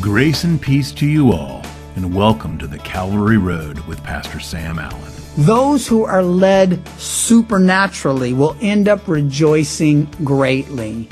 Grace 0.00 0.44
and 0.44 0.60
peace 0.60 0.92
to 0.92 1.06
you 1.06 1.32
all, 1.32 1.64
and 1.94 2.14
welcome 2.14 2.58
to 2.58 2.66
the 2.66 2.78
Calvary 2.78 3.38
Road 3.38 3.78
with 3.80 4.02
Pastor 4.04 4.40
Sam 4.40 4.78
Allen. 4.78 5.12
Those 5.38 5.86
who 5.86 6.04
are 6.04 6.22
led 6.22 6.86
supernaturally 6.98 8.32
will 8.32 8.56
end 8.60 8.88
up 8.88 9.08
rejoicing 9.08 10.04
greatly. 10.22 11.08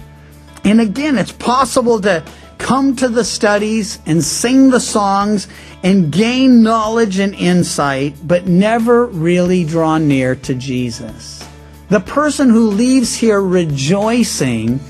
And 0.64 0.80
again, 0.80 1.18
it's 1.18 1.32
possible 1.32 2.00
to 2.02 2.24
come 2.58 2.94
to 2.96 3.08
the 3.08 3.24
studies 3.24 4.00
and 4.06 4.22
sing 4.22 4.70
the 4.70 4.80
songs 4.80 5.48
and 5.82 6.12
gain 6.12 6.62
knowledge 6.62 7.18
and 7.18 7.34
insight, 7.34 8.14
but 8.26 8.46
never 8.46 9.06
really 9.06 9.64
draw 9.64 9.98
near 9.98 10.34
to 10.36 10.54
Jesus. 10.54 11.46
The 11.88 12.00
person 12.00 12.50
who 12.50 12.70
leaves 12.70 13.14
here 13.14 13.40
rejoicing 13.40 14.80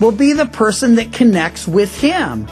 will 0.00 0.12
be 0.12 0.32
the 0.32 0.46
person 0.46 0.96
that 0.96 1.12
connects 1.12 1.68
with 1.68 2.00
Him. 2.00 2.48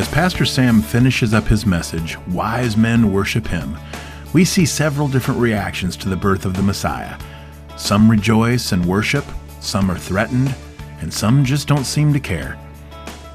As 0.00 0.08
Pastor 0.08 0.46
Sam 0.46 0.80
finishes 0.80 1.34
up 1.34 1.46
his 1.46 1.66
message, 1.66 2.16
Wise 2.28 2.74
Men 2.74 3.12
Worship 3.12 3.46
Him, 3.46 3.76
we 4.32 4.46
see 4.46 4.64
several 4.64 5.08
different 5.08 5.38
reactions 5.38 5.94
to 5.98 6.08
the 6.08 6.16
birth 6.16 6.46
of 6.46 6.56
the 6.56 6.62
Messiah. 6.62 7.18
Some 7.76 8.10
rejoice 8.10 8.72
and 8.72 8.86
worship, 8.86 9.26
some 9.60 9.90
are 9.90 9.98
threatened, 9.98 10.54
and 11.02 11.12
some 11.12 11.44
just 11.44 11.68
don't 11.68 11.84
seem 11.84 12.14
to 12.14 12.18
care. 12.18 12.58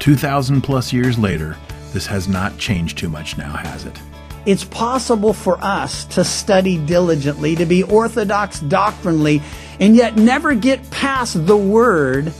2,000 0.00 0.60
plus 0.60 0.92
years 0.92 1.16
later, 1.16 1.56
this 1.92 2.06
has 2.06 2.26
not 2.26 2.58
changed 2.58 2.98
too 2.98 3.08
much 3.08 3.38
now, 3.38 3.52
has 3.52 3.84
it? 3.84 3.96
It's 4.44 4.64
possible 4.64 5.32
for 5.32 5.58
us 5.62 6.04
to 6.06 6.24
study 6.24 6.84
diligently, 6.84 7.54
to 7.54 7.64
be 7.64 7.84
orthodox 7.84 8.58
doctrinally, 8.58 9.40
and 9.78 9.94
yet 9.94 10.16
never 10.16 10.52
get 10.56 10.90
past 10.90 11.46
the 11.46 11.56
Word 11.56 12.32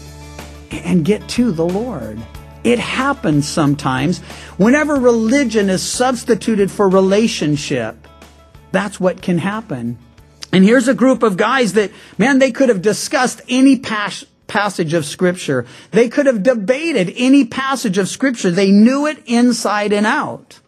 and 0.72 1.04
get 1.04 1.28
to 1.28 1.52
the 1.52 1.64
Lord. 1.64 2.20
It 2.64 2.78
happens 2.78 3.48
sometimes 3.48 4.18
whenever 4.56 4.96
religion 4.96 5.70
is 5.70 5.82
substituted 5.82 6.70
for 6.70 6.88
relationship. 6.88 7.96
That's 8.72 8.98
what 8.98 9.22
can 9.22 9.38
happen. 9.38 9.98
And 10.52 10.64
here's 10.64 10.88
a 10.88 10.94
group 10.94 11.22
of 11.22 11.36
guys 11.36 11.74
that, 11.74 11.90
man, 12.18 12.38
they 12.38 12.52
could 12.52 12.68
have 12.68 12.82
discussed 12.82 13.42
any 13.48 13.78
pas- 13.78 14.24
passage 14.46 14.94
of 14.94 15.04
Scripture. 15.04 15.66
They 15.90 16.08
could 16.08 16.26
have 16.26 16.42
debated 16.42 17.12
any 17.16 17.44
passage 17.44 17.98
of 17.98 18.08
Scripture. 18.08 18.50
They 18.50 18.70
knew 18.70 19.06
it 19.06 19.22
inside 19.26 19.92
and 19.92 20.06
out. 20.06 20.60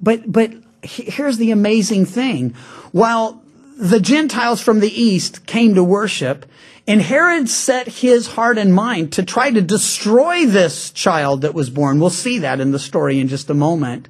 But, 0.00 0.30
but 0.30 0.52
here's 0.82 1.36
the 1.38 1.50
amazing 1.50 2.06
thing. 2.06 2.54
While 2.92 3.42
the 3.76 4.00
Gentiles 4.00 4.60
from 4.60 4.80
the 4.80 5.02
east 5.02 5.46
came 5.46 5.74
to 5.74 5.84
worship, 5.84 6.46
and 6.90 7.00
Herod 7.00 7.48
set 7.48 7.86
his 7.86 8.26
heart 8.26 8.58
and 8.58 8.74
mind 8.74 9.12
to 9.12 9.22
try 9.22 9.52
to 9.52 9.62
destroy 9.62 10.46
this 10.46 10.90
child 10.90 11.42
that 11.42 11.54
was 11.54 11.70
born. 11.70 12.00
We'll 12.00 12.10
see 12.10 12.40
that 12.40 12.58
in 12.58 12.72
the 12.72 12.80
story 12.80 13.20
in 13.20 13.28
just 13.28 13.48
a 13.48 13.54
moment. 13.54 14.08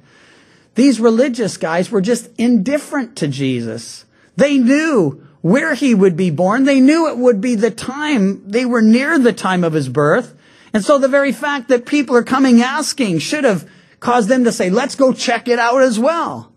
These 0.73 0.99
religious 0.99 1.57
guys 1.57 1.91
were 1.91 2.01
just 2.01 2.31
indifferent 2.39 3.17
to 3.17 3.27
Jesus. 3.27 4.05
They 4.35 4.57
knew 4.57 5.27
where 5.41 5.75
he 5.75 5.93
would 5.93 6.17
be 6.17 6.31
born. 6.31 6.63
They 6.63 6.81
knew 6.81 7.07
it 7.07 7.19
would 7.19 7.39
be 7.39 7.53
the 7.53 7.69
time, 7.69 8.49
they 8.49 8.65
were 8.65 8.81
near 8.81 9.19
the 9.19 9.31
time 9.31 9.63
of 9.63 9.73
his 9.73 9.87
birth. 9.87 10.35
And 10.73 10.83
so 10.83 10.97
the 10.97 11.07
very 11.07 11.33
fact 11.33 11.67
that 11.67 11.85
people 11.85 12.15
are 12.15 12.23
coming 12.23 12.63
asking 12.63 13.19
should 13.19 13.43
have 13.43 13.69
caused 13.99 14.27
them 14.27 14.45
to 14.45 14.51
say, 14.51 14.71
let's 14.71 14.95
go 14.95 15.13
check 15.13 15.47
it 15.47 15.59
out 15.59 15.83
as 15.83 15.99
well. 15.99 16.51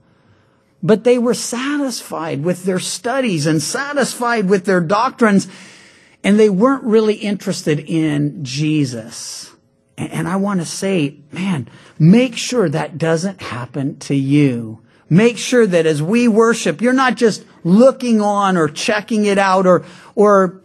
But 0.83 1.05
they 1.05 1.19
were 1.19 1.35
satisfied 1.35 2.43
with 2.43 2.65
their 2.65 2.79
studies 2.79 3.47
and 3.47 3.61
satisfied 3.61 4.49
with 4.49 4.65
their 4.65 4.81
doctrines, 4.81 5.49
and 6.25 6.41
they 6.41 6.49
weren't 6.49 6.83
really 6.85 7.15
interested 7.15 7.79
in 7.79 8.45
Jesus. 8.45 9.53
And 9.97 10.27
I 10.27 10.37
want 10.37 10.61
to 10.61 10.67
say, 10.67 11.19
man, 11.31 11.69
make 11.99 12.37
sure 12.37 12.69
that 12.69 12.99
doesn't 12.99 13.41
happen 13.41 13.99
to 14.01 14.15
you. 14.15 14.81
Make 15.09 15.39
sure 15.39 15.67
that 15.67 15.87
as 15.87 16.03
we 16.03 16.27
worship, 16.27 16.81
you're 16.81 16.93
not 16.95 17.17
just 17.17 17.45
looking 17.63 18.21
on 18.21 18.57
or 18.57 18.69
checking 18.69 19.27
it 19.27 19.39
out 19.39 19.67
or, 19.67 19.85
or 20.15 20.63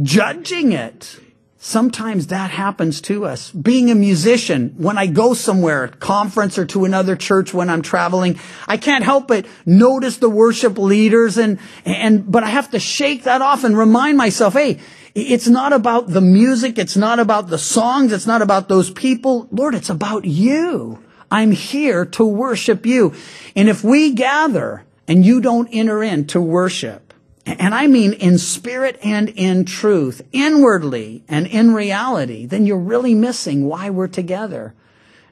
judging 0.00 0.72
it. 0.72 1.18
Sometimes 1.62 2.28
that 2.28 2.50
happens 2.50 3.02
to 3.02 3.26
us. 3.26 3.50
Being 3.50 3.90
a 3.90 3.94
musician, 3.94 4.74
when 4.78 4.96
I 4.96 5.06
go 5.06 5.34
somewhere, 5.34 5.88
conference 5.88 6.56
or 6.56 6.64
to 6.66 6.86
another 6.86 7.16
church 7.16 7.52
when 7.52 7.68
I'm 7.68 7.82
traveling, 7.82 8.38
I 8.66 8.78
can't 8.78 9.04
help 9.04 9.28
but 9.28 9.44
notice 9.66 10.16
the 10.16 10.30
worship 10.30 10.78
leaders 10.78 11.36
and, 11.36 11.58
and, 11.84 12.30
but 12.32 12.44
I 12.44 12.48
have 12.48 12.70
to 12.70 12.80
shake 12.80 13.24
that 13.24 13.42
off 13.42 13.64
and 13.64 13.76
remind 13.76 14.16
myself, 14.16 14.54
hey, 14.54 14.80
it's 15.14 15.48
not 15.48 15.72
about 15.72 16.08
the 16.08 16.20
music. 16.20 16.78
It's 16.78 16.96
not 16.96 17.18
about 17.18 17.48
the 17.48 17.58
songs. 17.58 18.12
It's 18.12 18.26
not 18.26 18.42
about 18.42 18.68
those 18.68 18.90
people. 18.90 19.48
Lord, 19.50 19.74
it's 19.74 19.90
about 19.90 20.24
you. 20.24 21.02
I'm 21.30 21.52
here 21.52 22.04
to 22.06 22.24
worship 22.24 22.86
you. 22.86 23.14
And 23.54 23.68
if 23.68 23.84
we 23.84 24.12
gather 24.12 24.84
and 25.06 25.24
you 25.24 25.40
don't 25.40 25.68
enter 25.72 26.02
in 26.02 26.26
to 26.28 26.40
worship, 26.40 27.14
and 27.46 27.74
I 27.74 27.86
mean 27.86 28.12
in 28.12 28.38
spirit 28.38 28.98
and 29.02 29.28
in 29.30 29.64
truth, 29.64 30.22
inwardly 30.32 31.24
and 31.28 31.46
in 31.46 31.74
reality, 31.74 32.46
then 32.46 32.66
you're 32.66 32.78
really 32.78 33.14
missing 33.14 33.66
why 33.66 33.90
we're 33.90 34.08
together. 34.08 34.74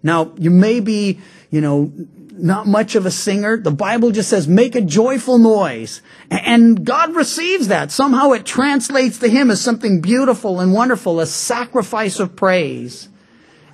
Now, 0.02 0.32
you 0.36 0.50
may 0.50 0.80
be, 0.80 1.20
you 1.50 1.60
know, 1.60 1.92
not 2.38 2.66
much 2.66 2.94
of 2.94 3.06
a 3.06 3.10
singer. 3.10 3.56
The 3.56 3.70
Bible 3.70 4.10
just 4.10 4.30
says, 4.30 4.48
make 4.48 4.74
a 4.74 4.80
joyful 4.80 5.38
noise. 5.38 6.02
And 6.30 6.84
God 6.84 7.14
receives 7.14 7.68
that. 7.68 7.90
Somehow 7.90 8.32
it 8.32 8.46
translates 8.46 9.18
to 9.18 9.28
Him 9.28 9.50
as 9.50 9.60
something 9.60 10.00
beautiful 10.00 10.60
and 10.60 10.72
wonderful, 10.72 11.20
a 11.20 11.26
sacrifice 11.26 12.20
of 12.20 12.36
praise. 12.36 13.08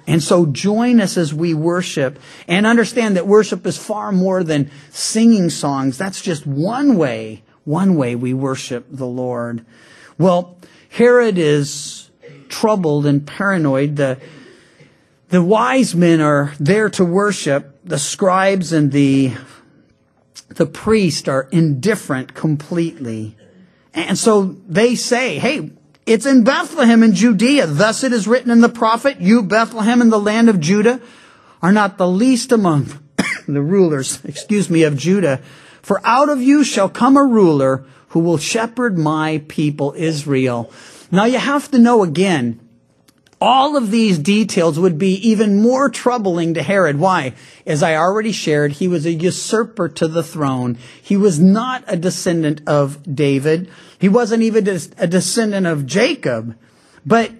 And 0.06 0.22
so 0.22 0.46
join 0.46 1.00
us 1.00 1.16
as 1.16 1.32
we 1.32 1.54
worship 1.54 2.18
and 2.46 2.66
understand 2.66 3.16
that 3.16 3.26
worship 3.26 3.66
is 3.66 3.78
far 3.78 4.12
more 4.12 4.44
than 4.44 4.70
singing 4.90 5.48
songs. 5.50 5.96
That's 5.96 6.20
just 6.20 6.46
one 6.46 6.96
way, 6.96 7.42
one 7.64 7.96
way 7.96 8.14
we 8.14 8.34
worship 8.34 8.86
the 8.90 9.06
Lord. 9.06 9.64
Well, 10.18 10.58
Herod 10.90 11.38
is 11.38 12.10
troubled 12.48 13.06
and 13.06 13.26
paranoid. 13.26 13.96
The, 13.96 14.20
the 15.30 15.42
wise 15.42 15.94
men 15.94 16.20
are 16.20 16.52
there 16.60 16.90
to 16.90 17.04
worship. 17.04 17.73
The 17.84 17.98
scribes 17.98 18.72
and 18.72 18.90
the, 18.92 19.34
the 20.48 20.66
priest 20.66 21.28
are 21.28 21.48
indifferent 21.52 22.34
completely. 22.34 23.36
And 23.92 24.18
so 24.18 24.56
they 24.66 24.94
say, 24.94 25.38
hey, 25.38 25.70
it's 26.06 26.26
in 26.26 26.44
Bethlehem 26.44 27.02
in 27.02 27.14
Judea. 27.14 27.66
Thus 27.66 28.02
it 28.02 28.12
is 28.12 28.26
written 28.26 28.50
in 28.50 28.60
the 28.60 28.68
prophet, 28.68 29.20
you 29.20 29.42
Bethlehem 29.42 30.02
in 30.02 30.10
the 30.10 30.18
land 30.18 30.48
of 30.48 30.60
Judah 30.60 31.00
are 31.62 31.72
not 31.72 31.96
the 31.96 32.08
least 32.08 32.52
among 32.52 32.86
the 33.48 33.62
rulers, 33.62 34.22
excuse 34.24 34.68
me, 34.68 34.82
of 34.82 34.96
Judah. 34.96 35.40
For 35.82 36.00
out 36.04 36.28
of 36.28 36.42
you 36.42 36.64
shall 36.64 36.88
come 36.88 37.16
a 37.16 37.24
ruler 37.24 37.84
who 38.08 38.20
will 38.20 38.38
shepherd 38.38 38.98
my 38.98 39.42
people 39.48 39.94
Israel. 39.96 40.72
Now 41.10 41.24
you 41.24 41.38
have 41.38 41.70
to 41.70 41.78
know 41.78 42.02
again, 42.02 42.60
all 43.40 43.76
of 43.76 43.90
these 43.90 44.18
details 44.18 44.78
would 44.78 44.98
be 44.98 45.14
even 45.28 45.60
more 45.60 45.88
troubling 45.88 46.54
to 46.54 46.62
Herod. 46.62 46.98
Why? 46.98 47.34
As 47.66 47.82
I 47.82 47.96
already 47.96 48.32
shared, 48.32 48.72
he 48.72 48.88
was 48.88 49.06
a 49.06 49.12
usurper 49.12 49.88
to 49.90 50.08
the 50.08 50.22
throne. 50.22 50.78
He 51.02 51.16
was 51.16 51.40
not 51.40 51.84
a 51.86 51.96
descendant 51.96 52.62
of 52.66 53.14
David. 53.14 53.70
He 53.98 54.08
wasn't 54.08 54.42
even 54.42 54.68
a 54.98 55.06
descendant 55.06 55.66
of 55.66 55.86
Jacob, 55.86 56.56
but 57.04 57.32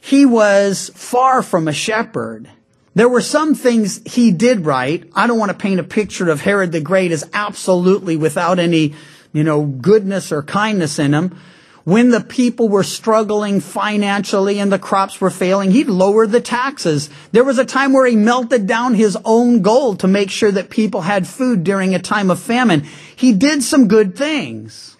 he 0.00 0.26
was 0.26 0.90
far 0.94 1.42
from 1.42 1.68
a 1.68 1.72
shepherd. 1.72 2.48
There 2.94 3.08
were 3.08 3.20
some 3.20 3.54
things 3.54 4.00
he 4.04 4.32
did 4.32 4.66
right. 4.66 5.08
I 5.14 5.26
don't 5.26 5.38
want 5.38 5.50
to 5.50 5.56
paint 5.56 5.80
a 5.80 5.84
picture 5.84 6.28
of 6.28 6.40
Herod 6.40 6.72
the 6.72 6.80
Great 6.80 7.10
as 7.12 7.28
absolutely 7.32 8.16
without 8.16 8.58
any, 8.58 8.94
you 9.32 9.44
know, 9.44 9.64
goodness 9.64 10.30
or 10.30 10.42
kindness 10.42 10.98
in 10.98 11.14
him. 11.14 11.38
When 11.84 12.10
the 12.10 12.20
people 12.20 12.68
were 12.68 12.84
struggling 12.84 13.60
financially 13.60 14.60
and 14.60 14.72
the 14.72 14.78
crops 14.78 15.20
were 15.20 15.30
failing, 15.30 15.72
he'd 15.72 15.88
lower 15.88 16.28
the 16.28 16.40
taxes. 16.40 17.10
There 17.32 17.42
was 17.42 17.58
a 17.58 17.64
time 17.64 17.92
where 17.92 18.06
he 18.06 18.14
melted 18.14 18.68
down 18.68 18.94
his 18.94 19.18
own 19.24 19.62
gold 19.62 20.00
to 20.00 20.08
make 20.08 20.30
sure 20.30 20.52
that 20.52 20.70
people 20.70 21.00
had 21.00 21.26
food 21.26 21.64
during 21.64 21.94
a 21.94 21.98
time 21.98 22.30
of 22.30 22.38
famine. 22.38 22.86
He 23.16 23.32
did 23.32 23.64
some 23.64 23.88
good 23.88 24.16
things. 24.16 24.96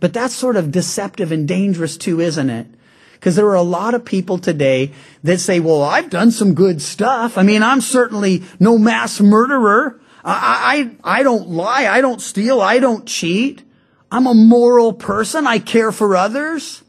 But 0.00 0.14
that's 0.14 0.34
sort 0.34 0.56
of 0.56 0.70
deceptive 0.70 1.32
and 1.32 1.46
dangerous 1.46 1.98
too, 1.98 2.20
isn't 2.20 2.50
it? 2.50 2.66
Because 3.14 3.36
there 3.36 3.48
are 3.48 3.54
a 3.54 3.62
lot 3.62 3.94
of 3.94 4.04
people 4.04 4.38
today 4.38 4.92
that 5.22 5.38
say, 5.38 5.60
well, 5.60 5.82
I've 5.82 6.10
done 6.10 6.30
some 6.30 6.54
good 6.54 6.80
stuff. 6.80 7.36
I 7.36 7.42
mean, 7.42 7.62
I'm 7.62 7.80
certainly 7.80 8.42
no 8.58 8.78
mass 8.78 9.20
murderer. 9.20 10.00
I, 10.24 10.90
I, 11.04 11.18
I 11.18 11.22
don't 11.22 11.48
lie. 11.48 11.86
I 11.88 12.00
don't 12.00 12.20
steal. 12.20 12.60
I 12.60 12.78
don't 12.78 13.06
cheat. 13.06 13.62
I'm 14.10 14.26
a 14.26 14.34
moral 14.34 14.92
person. 14.92 15.46
I 15.46 15.58
care 15.58 15.92
for 15.92 16.16
others. 16.16 16.82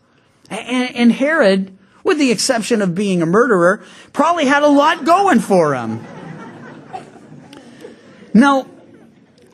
And, 0.49 0.95
and 0.95 1.11
Herod, 1.11 1.77
with 2.03 2.19
the 2.19 2.31
exception 2.31 2.81
of 2.81 2.95
being 2.95 3.21
a 3.21 3.25
murderer, 3.25 3.83
probably 4.13 4.45
had 4.45 4.63
a 4.63 4.67
lot 4.67 5.05
going 5.05 5.39
for 5.39 5.75
him. 5.75 6.05
Now, 8.33 8.67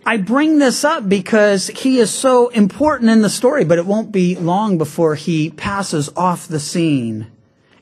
I 0.05 0.17
bring 0.17 0.59
this 0.59 0.83
up 0.83 1.07
because 1.07 1.67
he 1.67 1.99
is 1.99 2.11
so 2.11 2.49
important 2.49 3.09
in 3.09 3.21
the 3.21 3.29
story, 3.29 3.63
but 3.63 3.77
it 3.77 3.85
won't 3.85 4.11
be 4.11 4.35
long 4.35 4.77
before 4.77 5.15
he 5.15 5.49
passes 5.49 6.09
off 6.17 6.47
the 6.47 6.59
scene. 6.59 7.27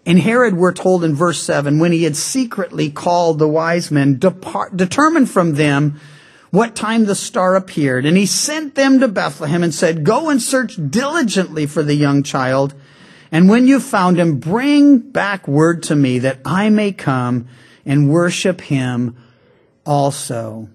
And 0.05 0.19
Herod, 0.19 0.55
we're 0.55 0.73
told 0.73 1.03
in 1.03 1.15
verse 1.15 1.41
7, 1.41 1.79
when 1.79 1.91
he 1.91 2.03
had 2.03 2.15
secretly 2.15 2.91
called 2.91 3.39
the 3.39 3.47
wise 3.47 3.89
men, 3.89 4.19
depart, 4.19 4.77
determined 4.77 5.29
from 5.29 5.55
them 5.55 5.99
what 6.51 6.75
time 6.75 7.05
the 7.05 7.15
star 7.15 7.55
appeared. 7.55 8.05
And 8.05 8.15
he 8.15 8.25
sent 8.25 8.75
them 8.75 8.99
to 8.99 9.07
Bethlehem 9.07 9.63
and 9.63 9.73
said, 9.73 10.03
Go 10.03 10.29
and 10.29 10.41
search 10.41 10.77
diligently 10.89 11.65
for 11.65 11.81
the 11.81 11.95
young 11.95 12.23
child. 12.23 12.73
And 13.31 13.49
when 13.49 13.65
you 13.65 13.79
found 13.79 14.19
him, 14.19 14.39
bring 14.39 14.99
back 14.99 15.47
word 15.47 15.83
to 15.83 15.95
me 15.95 16.19
that 16.19 16.39
I 16.45 16.69
may 16.69 16.91
come 16.91 17.47
and 17.85 18.09
worship 18.09 18.61
him 18.61 19.15
also. 19.85 20.69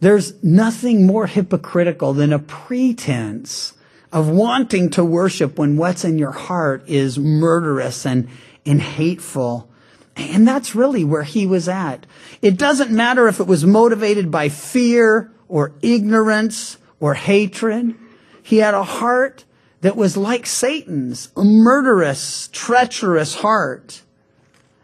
There's 0.00 0.42
nothing 0.44 1.06
more 1.06 1.26
hypocritical 1.26 2.12
than 2.12 2.32
a 2.32 2.38
pretense 2.38 3.72
of 4.12 4.28
wanting 4.28 4.90
to 4.90 5.04
worship 5.04 5.58
when 5.58 5.78
what's 5.78 6.04
in 6.04 6.18
your 6.18 6.32
heart 6.32 6.84
is 6.86 7.18
murderous 7.18 8.04
and, 8.04 8.28
and 8.66 8.80
hateful. 8.80 9.70
And 10.16 10.48
that's 10.48 10.74
really 10.74 11.04
where 11.04 11.22
he 11.22 11.46
was 11.46 11.68
at. 11.68 12.06
It 12.40 12.56
doesn't 12.56 12.90
matter 12.90 13.28
if 13.28 13.38
it 13.38 13.46
was 13.46 13.66
motivated 13.66 14.30
by 14.30 14.48
fear 14.48 15.30
or 15.48 15.72
ignorance 15.82 16.78
or 17.00 17.14
hatred. 17.14 17.94
He 18.42 18.58
had 18.58 18.74
a 18.74 18.82
heart 18.82 19.44
that 19.82 19.96
was 19.96 20.16
like 20.16 20.46
Satan's, 20.46 21.30
a 21.36 21.44
murderous, 21.44 22.48
treacherous 22.50 23.34
heart. 23.36 24.02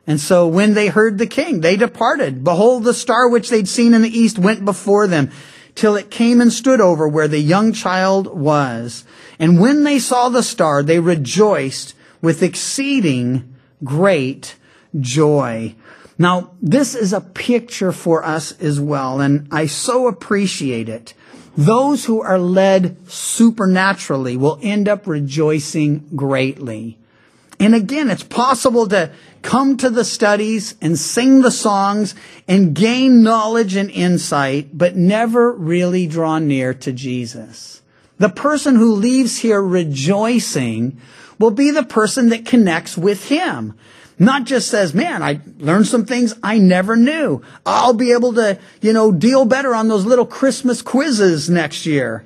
And 0.07 0.21
so 0.21 0.47
when 0.49 0.75
they 0.75 0.89
heard 0.89 1.17
the 1.17 1.27
king, 1.27 1.61
they 1.61 1.77
departed. 1.77 2.45
Behold, 2.45 2.85
the 2.85 2.93
star 2.93 3.29
which 3.29 3.49
they'd 3.49 3.69
seen 3.69 3.95
in 3.95 4.03
the 4.03 4.19
east 4.19 4.39
went 4.39 4.65
before 4.65 5.07
them 5.07 5.31
till 5.75 5.97
it 5.97 6.11
came 6.11 6.41
and 6.41 6.53
stood 6.53 6.81
over 6.81 7.09
where 7.09 7.29
the 7.29 7.39
young 7.39 7.73
child 7.73 8.27
was. 8.27 9.05
And 9.39 9.59
when 9.59 9.85
they 9.85 9.99
saw 9.99 10.29
the 10.29 10.43
star, 10.43 10.83
they 10.83 11.01
rejoiced 11.01 11.95
with 12.21 12.43
exceeding 12.43 13.55
great 13.83 14.57
joy. 15.01 15.75
Now, 16.19 16.53
this 16.61 16.95
is 16.95 17.13
a 17.13 17.21
picture 17.21 17.93
for 17.93 18.25
us 18.25 18.53
as 18.61 18.81
well, 18.81 19.21
and 19.21 19.49
I 19.51 19.67
so 19.67 20.07
appreciate 20.07 20.89
it. 20.89 21.15
Those 21.57 22.05
who 22.05 22.23
are 22.23 22.39
led 22.39 22.97
supernaturally 23.11 24.37
will 24.37 24.59
end 24.63 24.89
up 24.89 25.07
rejoicing 25.07 26.09
greatly. 26.15 26.99
And 27.61 27.75
again, 27.75 28.11
it's 28.11 28.25
possible 28.25 28.89
to 28.89 29.13
come 29.43 29.77
to 29.77 29.91
the 29.91 30.05
studies 30.05 30.75
and 30.81 30.99
sing 30.99 31.43
the 31.43 31.51
songs 31.51 32.15
and 32.49 32.75
gain 32.75 33.23
knowledge 33.23 33.77
and 33.77 33.91
insight, 33.91 34.77
but 34.77 34.97
never 34.97 35.53
really 35.53 36.07
draw 36.07 36.39
near 36.39 36.75
to 36.75 36.93
Jesus. 36.93 37.83
The 38.19 38.29
person 38.29 38.77
who 38.77 38.95
leaves 38.95 39.39
here 39.39 39.63
rejoicing 39.63 41.01
will 41.39 41.51
be 41.51 41.71
the 41.71 41.83
person 41.83 42.31
that 42.31 42.47
connects 42.47 42.97
with 42.97 43.29
him. 43.29 43.75
Not 44.23 44.45
just 44.45 44.69
says, 44.69 44.95
man, 44.95 45.21
I 45.21 45.41
learned 45.59 45.89
some 45.89 46.07
things 46.07 46.33
I 46.45 46.59
never 46.59 46.95
knew. 46.95 47.43
I'll 47.67 47.93
be 47.93 48.13
able 48.13 48.35
to, 48.35 48.57
you 48.81 48.93
know, 48.93 49.11
deal 49.11 49.45
better 49.45 49.75
on 49.75 49.89
those 49.89 50.07
little 50.07 50.27
Christmas 50.27 50.81
quizzes 50.81 51.51
next 51.51 51.87
year. 51.87 52.25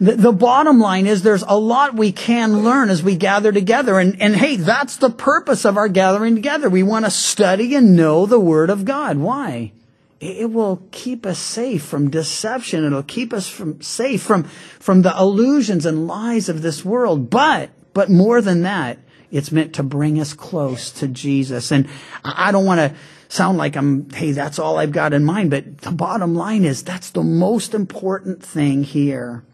The, 0.00 0.16
the, 0.16 0.32
bottom 0.32 0.80
line 0.80 1.06
is 1.06 1.22
there's 1.22 1.44
a 1.46 1.56
lot 1.56 1.94
we 1.94 2.10
can 2.10 2.64
learn 2.64 2.90
as 2.90 3.00
we 3.00 3.14
gather 3.14 3.52
together. 3.52 4.00
And, 4.00 4.20
and 4.20 4.34
hey, 4.34 4.56
that's 4.56 4.96
the 4.96 5.08
purpose 5.08 5.64
of 5.64 5.76
our 5.76 5.86
gathering 5.86 6.34
together. 6.34 6.68
We 6.68 6.82
want 6.82 7.04
to 7.04 7.12
study 7.12 7.76
and 7.76 7.94
know 7.94 8.26
the 8.26 8.40
Word 8.40 8.68
of 8.68 8.84
God. 8.84 9.18
Why? 9.18 9.70
It 10.18 10.50
will 10.50 10.82
keep 10.90 11.24
us 11.24 11.38
safe 11.38 11.84
from 11.84 12.10
deception. 12.10 12.84
It'll 12.84 13.04
keep 13.04 13.32
us 13.32 13.48
from 13.48 13.80
safe 13.82 14.20
from, 14.20 14.42
from 14.80 15.02
the 15.02 15.16
illusions 15.16 15.86
and 15.86 16.08
lies 16.08 16.48
of 16.48 16.60
this 16.62 16.84
world. 16.84 17.30
But, 17.30 17.70
but 17.94 18.10
more 18.10 18.42
than 18.42 18.62
that, 18.62 18.98
it's 19.30 19.52
meant 19.52 19.74
to 19.74 19.82
bring 19.82 20.20
us 20.20 20.32
close 20.32 20.90
to 20.92 21.08
Jesus. 21.08 21.70
And 21.70 21.88
I 22.24 22.52
don't 22.52 22.64
want 22.64 22.80
to 22.80 22.94
sound 23.28 23.58
like 23.58 23.76
I'm, 23.76 24.10
hey, 24.10 24.32
that's 24.32 24.58
all 24.58 24.78
I've 24.78 24.92
got 24.92 25.12
in 25.12 25.24
mind. 25.24 25.50
But 25.50 25.78
the 25.78 25.90
bottom 25.90 26.34
line 26.34 26.64
is 26.64 26.82
that's 26.82 27.10
the 27.10 27.22
most 27.22 27.74
important 27.74 28.42
thing 28.42 28.84
here. 28.84 29.44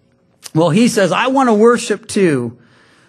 Well, 0.55 0.71
he 0.71 0.89
says, 0.89 1.11
I 1.11 1.27
want 1.29 1.49
to 1.49 1.55
worship 1.55 2.07
too. 2.07 2.59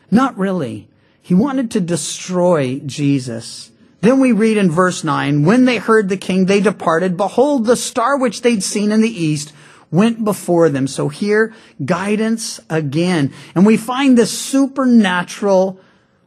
Not 0.10 0.38
really. 0.38 0.90
He 1.22 1.34
wanted 1.34 1.72
to 1.72 1.80
destroy 1.80 2.80
Jesus. 2.80 3.72
Then 4.02 4.20
we 4.20 4.32
read 4.32 4.58
in 4.58 4.70
verse 4.70 5.04
9, 5.04 5.46
when 5.46 5.66
they 5.66 5.78
heard 5.78 6.10
the 6.10 6.18
king, 6.18 6.46
they 6.46 6.62
departed. 6.62 7.18
Behold, 7.18 7.66
the 7.66 7.76
star 7.76 8.18
which 8.18 8.42
they'd 8.42 8.64
seen 8.64 8.92
in 8.92 9.02
the 9.02 9.10
east 9.10 9.52
went 9.90 10.24
before 10.24 10.70
them. 10.70 10.88
So 10.88 11.10
here, 11.10 11.54
guidance 11.84 12.60
again. 12.70 13.34
And 13.56 13.66
we 13.66 13.78
find 13.78 14.18
this 14.18 14.38
supernatural 14.38 15.80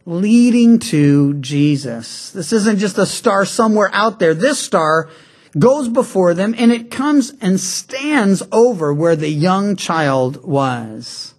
leading 0.09 0.79
to 0.79 1.35
Jesus. 1.35 2.31
This 2.31 2.55
isn't 2.55 2.79
just 2.79 2.97
a 2.97 3.05
star 3.05 3.45
somewhere 3.45 3.91
out 3.93 4.19
there. 4.19 4.33
This 4.33 4.59
star 4.59 5.11
goes 5.59 5.91
before 5.91 6.33
them 6.33 6.55
and 6.57 6.73
it 6.73 6.91
comes 6.91 7.35
and 7.43 7.61
stands 7.61 8.43
over 8.51 8.95
where 8.95 9.17
the 9.17 9.29
young 9.29 9.77
child 9.77 10.43
was. 10.45 11.35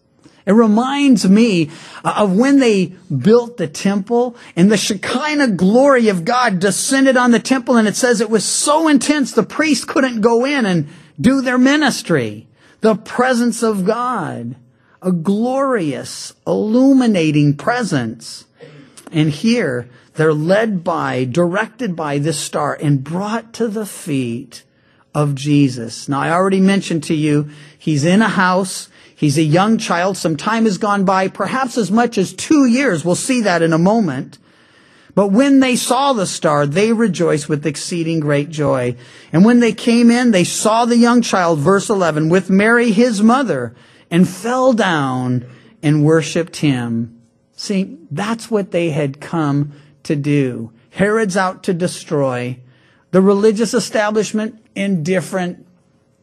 It 0.46 0.54
reminds 0.54 1.28
me 1.28 1.72
of 2.04 2.38
when 2.38 2.60
they 2.60 2.94
built 3.16 3.58
the 3.58 3.68
temple 3.68 4.38
and 4.56 4.72
the 4.72 4.78
Shekinah 4.78 5.50
glory 5.50 6.10
of 6.10 6.24
God 6.24 6.60
descended 6.60 7.18
on 7.18 7.32
the 7.32 7.40
temple 7.40 7.76
and 7.76 7.88
it 7.88 7.96
says 7.96 8.22
it 8.22 8.30
was 8.30 8.46
so 8.46 8.88
intense 8.88 9.32
the 9.32 9.42
priests 9.42 9.84
couldn't 9.86 10.22
go 10.22 10.46
in 10.46 10.68
and 10.68 10.88
do 11.20 11.42
their 11.42 11.58
ministry. 11.58 12.48
The 12.82 12.96
presence 12.96 13.64
of 13.64 13.84
God. 13.84 14.56
A 15.02 15.12
glorious, 15.12 16.34
illuminating 16.46 17.58
presence. 17.58 18.46
And 19.12 19.30
here, 19.30 19.90
they're 20.16 20.34
led 20.34 20.84
by, 20.84 21.26
directed 21.26 21.96
by 21.96 22.20
this 22.20 22.38
star 22.38 22.78
and 22.80 23.04
brought 23.04 23.54
to 23.54 23.68
the 23.68 23.86
feet 23.86 24.64
of 25.16 25.36
Jesus. 25.36 26.08
Now, 26.08 26.20
I 26.20 26.32
already 26.32 26.62
mentioned 26.62 27.04
to 27.06 27.16
you, 27.16 27.50
he's 27.78 28.06
in 28.06 28.22
a 28.22 28.30
house. 28.30 28.90
He's 29.16 29.38
a 29.38 29.44
young 29.44 29.78
child. 29.78 30.18
Some 30.18 30.38
time 30.38 30.66
has 30.66 30.78
gone 30.78 31.04
by, 31.04 31.28
perhaps 31.28 31.78
as 31.78 31.92
much 31.92 32.18
as 32.18 32.34
two 32.34 32.66
years. 32.66 33.04
We'll 33.04 33.16
see 33.16 33.42
that 33.42 33.62
in 33.62 33.74
a 33.74 33.78
moment. 33.78 34.38
But 35.16 35.34
when 35.34 35.60
they 35.60 35.76
saw 35.76 36.14
the 36.14 36.26
star, 36.26 36.66
they 36.66 36.94
rejoiced 36.94 37.50
with 37.50 37.66
exceeding 37.66 38.22
great 38.22 38.50
joy. 38.50 38.96
And 39.34 39.44
when 39.44 39.60
they 39.60 39.74
came 39.74 40.10
in, 40.12 40.32
they 40.32 40.46
saw 40.46 40.86
the 40.86 40.96
young 40.96 41.22
child, 41.22 41.60
verse 41.60 41.90
11, 41.90 42.30
with 42.30 42.50
Mary, 42.50 42.92
his 42.92 43.22
mother, 43.22 43.76
and 44.10 44.30
fell 44.30 44.72
down 44.72 45.46
and 45.84 46.06
worshiped 46.06 46.58
him. 46.58 47.19
See, 47.60 47.98
that's 48.10 48.50
what 48.50 48.72
they 48.72 48.92
had 48.92 49.20
come 49.20 49.74
to 50.04 50.16
do. 50.16 50.72
Herod's 50.92 51.36
out 51.36 51.62
to 51.64 51.74
destroy. 51.74 52.58
The 53.12 53.22
religious 53.22 53.74
establishment, 53.74 54.66
indifferent. 54.76 55.68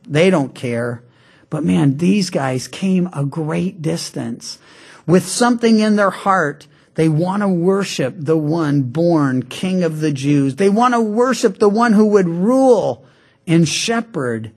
They 0.08 0.30
don't 0.30 0.54
care. 0.54 1.02
But 1.50 1.62
man, 1.62 1.98
these 1.98 2.30
guys 2.30 2.68
came 2.68 3.10
a 3.12 3.26
great 3.26 3.82
distance. 3.82 4.58
With 5.06 5.26
something 5.26 5.78
in 5.78 5.96
their 5.96 6.08
heart, 6.08 6.68
they 6.94 7.10
want 7.10 7.42
to 7.42 7.48
worship 7.48 8.14
the 8.16 8.38
one 8.38 8.84
born 8.84 9.42
King 9.42 9.84
of 9.84 10.00
the 10.00 10.12
Jews. 10.12 10.56
They 10.56 10.70
want 10.70 10.94
to 10.94 11.02
worship 11.02 11.58
the 11.58 11.68
one 11.68 11.92
who 11.92 12.06
would 12.06 12.30
rule 12.30 13.04
and 13.46 13.68
shepherd 13.68 14.52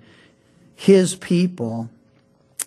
his 0.78 1.16
people. 1.16 1.90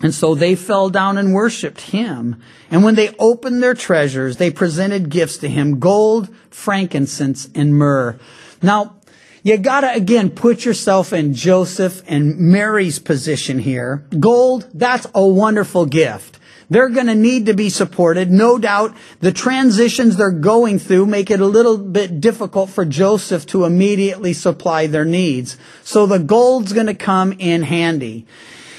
And 0.03 0.13
so 0.13 0.35
they 0.35 0.57
fell 0.57 0.91
down 0.91 1.17
and 1.17 1.33
worshiped 1.33 1.81
him. 1.81 2.43
And 2.71 2.83
when 2.83 2.97
they 2.97 3.15
opened 3.19 3.63
their 3.63 3.75
treasures, 3.75 4.37
they 4.37 4.51
presented 4.51 5.09
gifts 5.09 5.39
to 5.39 5.49
him, 5.49 5.79
gold, 5.79 6.29
frankincense, 6.51 7.49
and 7.55 7.75
myrrh. 7.75 8.19
Now, 8.61 8.97
you 9.45 9.59
gotta 9.59 9.93
again 9.93 10.31
put 10.31 10.65
yourself 10.65 11.13
in 11.13 11.35
Joseph 11.35 12.03
and 12.07 12.39
Mary's 12.39 12.99
position 12.99 13.59
here. 13.59 14.05
Gold, 14.19 14.69
that's 14.75 15.07
a 15.15 15.27
wonderful 15.27 15.87
gift. 15.87 16.39
They're 16.71 16.89
gonna 16.89 17.15
need 17.15 17.47
to 17.47 17.55
be 17.55 17.69
supported. 17.69 18.31
No 18.31 18.57
doubt 18.57 18.97
the 19.21 19.33
transitions 19.33 20.17
they're 20.17 20.31
going 20.31 20.79
through 20.79 21.07
make 21.07 21.31
it 21.31 21.41
a 21.41 21.47
little 21.47 21.77
bit 21.77 22.21
difficult 22.21 22.71
for 22.71 22.85
Joseph 22.85 23.45
to 23.47 23.65
immediately 23.65 24.33
supply 24.33 24.87
their 24.87 25.05
needs. 25.05 25.57
So 25.83 26.07
the 26.07 26.19
gold's 26.19 26.73
gonna 26.73 26.95
come 26.95 27.35
in 27.39 27.63
handy. 27.63 28.27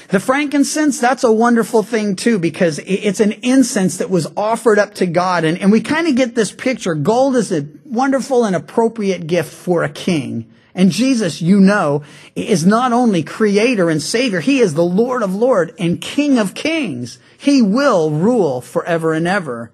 The 0.08 0.20
frankincense, 0.20 1.00
that's 1.00 1.24
a 1.24 1.32
wonderful 1.32 1.82
thing 1.82 2.16
too, 2.16 2.38
because 2.38 2.78
it's 2.78 3.20
an 3.20 3.32
incense 3.42 3.98
that 3.98 4.10
was 4.10 4.26
offered 4.36 4.78
up 4.78 4.94
to 4.94 5.06
God. 5.06 5.44
And, 5.44 5.58
and 5.58 5.72
we 5.72 5.80
kind 5.80 6.06
of 6.06 6.14
get 6.14 6.34
this 6.34 6.52
picture. 6.52 6.94
Gold 6.94 7.36
is 7.36 7.50
a 7.50 7.66
wonderful 7.84 8.44
and 8.44 8.54
appropriate 8.54 9.26
gift 9.26 9.52
for 9.52 9.82
a 9.82 9.88
king. 9.88 10.50
And 10.74 10.90
Jesus, 10.90 11.40
you 11.40 11.60
know, 11.60 12.02
is 12.34 12.66
not 12.66 12.92
only 12.92 13.22
creator 13.22 13.88
and 13.88 14.02
savior, 14.02 14.40
he 14.40 14.58
is 14.58 14.74
the 14.74 14.84
Lord 14.84 15.22
of 15.22 15.34
Lord 15.34 15.72
and 15.78 16.00
King 16.00 16.38
of 16.38 16.54
kings. 16.54 17.18
He 17.38 17.62
will 17.62 18.10
rule 18.10 18.60
forever 18.60 19.12
and 19.14 19.28
ever. 19.28 19.70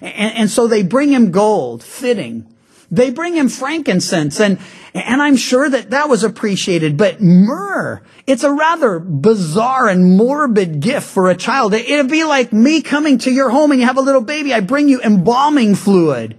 And, 0.00 0.36
and 0.36 0.50
so 0.50 0.66
they 0.66 0.82
bring 0.82 1.10
him 1.10 1.30
gold, 1.30 1.82
fitting. 1.82 2.53
They 2.90 3.10
bring 3.10 3.34
him 3.34 3.48
frankincense 3.48 4.40
and, 4.40 4.58
and 4.94 5.20
I'm 5.20 5.36
sure 5.36 5.68
that 5.68 5.90
that 5.90 6.08
was 6.08 6.22
appreciated, 6.22 6.96
but 6.96 7.20
myrrh, 7.20 8.02
it's 8.26 8.44
a 8.44 8.52
rather 8.52 8.98
bizarre 9.00 9.88
and 9.88 10.16
morbid 10.16 10.80
gift 10.80 11.06
for 11.06 11.30
a 11.30 11.36
child. 11.36 11.74
It'd 11.74 12.10
be 12.10 12.24
like 12.24 12.52
me 12.52 12.82
coming 12.82 13.18
to 13.18 13.30
your 13.30 13.50
home 13.50 13.72
and 13.72 13.80
you 13.80 13.86
have 13.86 13.98
a 13.98 14.02
little 14.02 14.20
baby. 14.20 14.54
I 14.54 14.60
bring 14.60 14.88
you 14.88 15.00
embalming 15.00 15.74
fluid. 15.74 16.36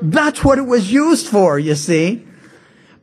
That's 0.00 0.44
what 0.44 0.58
it 0.58 0.66
was 0.66 0.90
used 0.92 1.26
for, 1.26 1.58
you 1.58 1.74
see. 1.74 2.26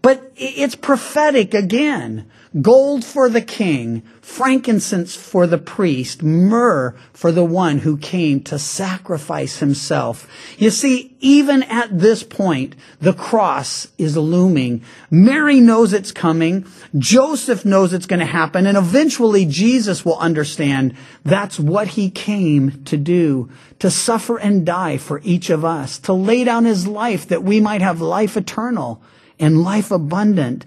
But 0.02 0.32
it's 0.36 0.76
prophetic 0.76 1.54
again. 1.54 2.32
Gold 2.62 3.04
for 3.04 3.28
the 3.28 3.42
king, 3.42 4.02
frankincense 4.22 5.14
for 5.14 5.46
the 5.46 5.58
priest, 5.58 6.24
myrrh 6.24 6.96
for 7.12 7.32
the 7.34 7.44
one 7.44 7.80
who 7.80 7.98
came 7.98 8.42
to 8.44 8.58
sacrifice 8.58 9.58
himself. 9.58 10.26
You 10.58 10.70
see, 10.70 11.18
even 11.20 11.64
at 11.64 12.00
this 12.00 12.24
point, 12.24 12.76
the 13.02 13.12
cross 13.12 13.90
is 13.98 14.16
looming. 14.16 14.84
Mary 15.12 15.60
knows 15.60 15.92
it's 15.92 16.14
coming. 16.14 16.66
Joseph 16.98 17.66
knows 17.66 17.92
it's 17.92 18.06
going 18.06 18.22
to 18.22 18.26
happen. 18.26 18.66
And 18.68 18.78
eventually 18.78 19.46
Jesus 19.46 20.06
will 20.06 20.18
understand 20.18 20.96
that's 21.26 21.60
what 21.60 21.90
he 21.90 22.10
came 22.10 22.86
to 22.86 22.96
do, 22.96 23.50
to 23.80 23.92
suffer 23.92 24.38
and 24.38 24.66
die 24.66 24.98
for 24.98 25.20
each 25.26 25.50
of 25.50 25.66
us, 25.66 26.00
to 26.00 26.14
lay 26.14 26.46
down 26.46 26.64
his 26.64 26.88
life 26.88 27.28
that 27.28 27.44
we 27.44 27.60
might 27.60 27.82
have 27.82 28.00
life 28.00 28.38
eternal 28.38 29.02
and 29.40 29.62
life 29.62 29.92
abundant. 29.92 30.66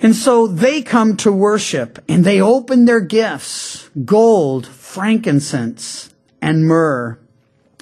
And 0.00 0.14
so 0.14 0.46
they 0.46 0.82
come 0.82 1.16
to 1.18 1.32
worship 1.32 1.98
and 2.08 2.24
they 2.24 2.40
open 2.40 2.84
their 2.84 3.00
gifts, 3.00 3.90
gold, 4.04 4.66
frankincense, 4.66 6.14
and 6.40 6.66
myrrh. 6.66 7.18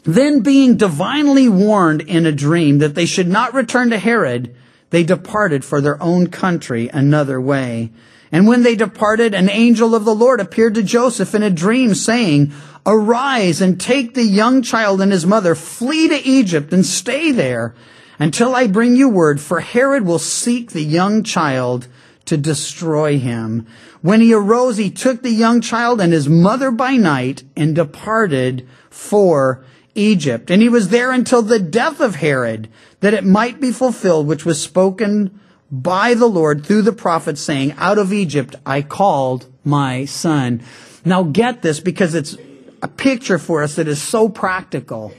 Then 0.05 0.41
being 0.41 0.77
divinely 0.77 1.49
warned 1.49 2.03
in 2.03 2.25
a 2.25 2.33
dream 2.33 2.79
that 2.79 2.95
they 2.95 3.07
should 3.07 3.29
not 3.29 3.55
return 3.55 3.91
to 3.91 3.99
Herod, 3.99 4.55
they 4.91 5.03
departed 5.03 5.65
for 5.65 5.81
their 5.81 6.03
own 6.03 6.29
country 6.29 6.89
another 6.89 7.41
way. 7.41 7.91
And 8.33 8.47
when 8.47 8.63
they 8.63 8.77
departed, 8.77 9.35
an 9.35 9.51
angel 9.51 9.95
of 9.95 10.05
the 10.05 10.15
Lord 10.15 10.41
appeared 10.41 10.75
to 10.77 10.83
Joseph 10.83 11.35
in 11.35 11.43
a 11.43 11.51
dream 11.51 11.95
saying, 11.95 12.53
arise 12.87 13.61
and 13.61 13.81
take 13.81 14.15
the 14.15 14.25
young 14.25 14.63
child 14.63 15.01
and 15.01 15.13
his 15.13 15.27
mother, 15.27 15.55
flee 15.55 16.09
to 16.09 16.27
Egypt 16.27 16.73
and 16.73 16.87
stay 16.87 17.33
there 17.33 17.75
until 18.19 18.55
I 18.55 18.69
bring 18.69 18.97
you 18.97 19.09
word, 19.09 19.41
for 19.41 19.61
Herod 19.61 20.07
will 20.07 20.19
seek 20.19 20.71
the 20.71 20.83
young 20.83 21.23
child 21.23 21.89
to 22.27 22.37
destroy 22.37 23.19
him. 23.19 23.67
When 24.03 24.21
he 24.21 24.33
arose, 24.33 24.77
he 24.77 24.91
took 24.91 25.23
the 25.23 25.31
young 25.31 25.61
child 25.61 26.01
and 26.01 26.13
his 26.13 26.29
mother 26.29 26.71
by 26.71 26.97
night 26.97 27.43
and 27.57 27.75
departed 27.75 28.69
for 28.91 29.65
Egypt. 29.95 30.51
And 30.51 30.63
he 30.63 30.69
was 30.69 30.91
there 30.91 31.11
until 31.11 31.43
the 31.43 31.59
death 31.59 32.01
of 32.01 32.17
Herod, 32.17 32.69
that 33.01 33.15
it 33.15 33.25
might 33.25 33.61
be 33.61 33.73
fulfilled, 33.73 34.27
which 34.27 34.45
was 34.45 34.63
spoken 34.63 35.41
by 35.71 36.15
the 36.15 36.29
Lord 36.29 36.65
through 36.65 36.83
the 36.83 36.93
prophet 36.93 37.39
saying, 37.39 37.73
out 37.79 37.99
of 37.99 38.13
Egypt 38.13 38.55
I 38.65 38.83
called 38.83 39.47
my 39.65 40.05
son. 40.05 40.63
Now 41.05 41.23
get 41.25 41.63
this 41.63 41.81
because 41.81 42.15
it's 42.15 42.37
a 42.83 42.89
picture 42.89 43.39
for 43.39 43.63
us 43.63 43.77
that 43.77 43.89
is 43.89 44.01
so 44.01 44.29
practical. 44.29 45.13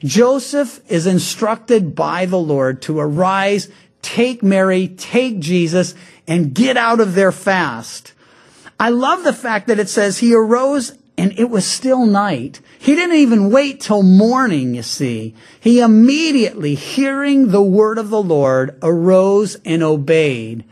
Joseph 0.00 0.80
is 0.90 1.06
instructed 1.06 1.94
by 1.94 2.26
the 2.26 2.38
Lord 2.38 2.82
to 2.82 2.98
arise, 2.98 3.68
take 4.00 4.42
Mary, 4.42 4.88
take 4.88 5.38
Jesus, 5.38 5.94
and 6.26 6.54
get 6.54 6.76
out 6.76 7.00
of 7.00 7.14
there 7.14 7.32
fast. 7.32 8.12
I 8.78 8.90
love 8.90 9.24
the 9.24 9.32
fact 9.32 9.66
that 9.68 9.78
it 9.78 9.88
says 9.88 10.18
he 10.18 10.34
arose 10.34 10.96
and 11.18 11.38
it 11.38 11.50
was 11.50 11.66
still 11.66 12.06
night. 12.06 12.60
He 12.78 12.94
didn't 12.94 13.16
even 13.16 13.50
wait 13.50 13.80
till 13.80 14.02
morning, 14.02 14.74
you 14.74 14.82
see. 14.82 15.34
He 15.60 15.80
immediately, 15.80 16.74
hearing 16.74 17.48
the 17.48 17.62
word 17.62 17.98
of 17.98 18.10
the 18.10 18.22
Lord, 18.22 18.78
arose 18.82 19.56
and 19.64 19.82
obeyed. 19.82 20.64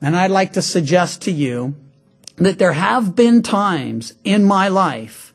And 0.00 0.14
I'd 0.14 0.30
like 0.30 0.52
to 0.52 0.62
suggest 0.62 1.22
to 1.22 1.32
you 1.32 1.74
that 2.36 2.58
there 2.58 2.74
have 2.74 3.16
been 3.16 3.42
times 3.42 4.12
in 4.22 4.44
my 4.44 4.68
life, 4.68 5.32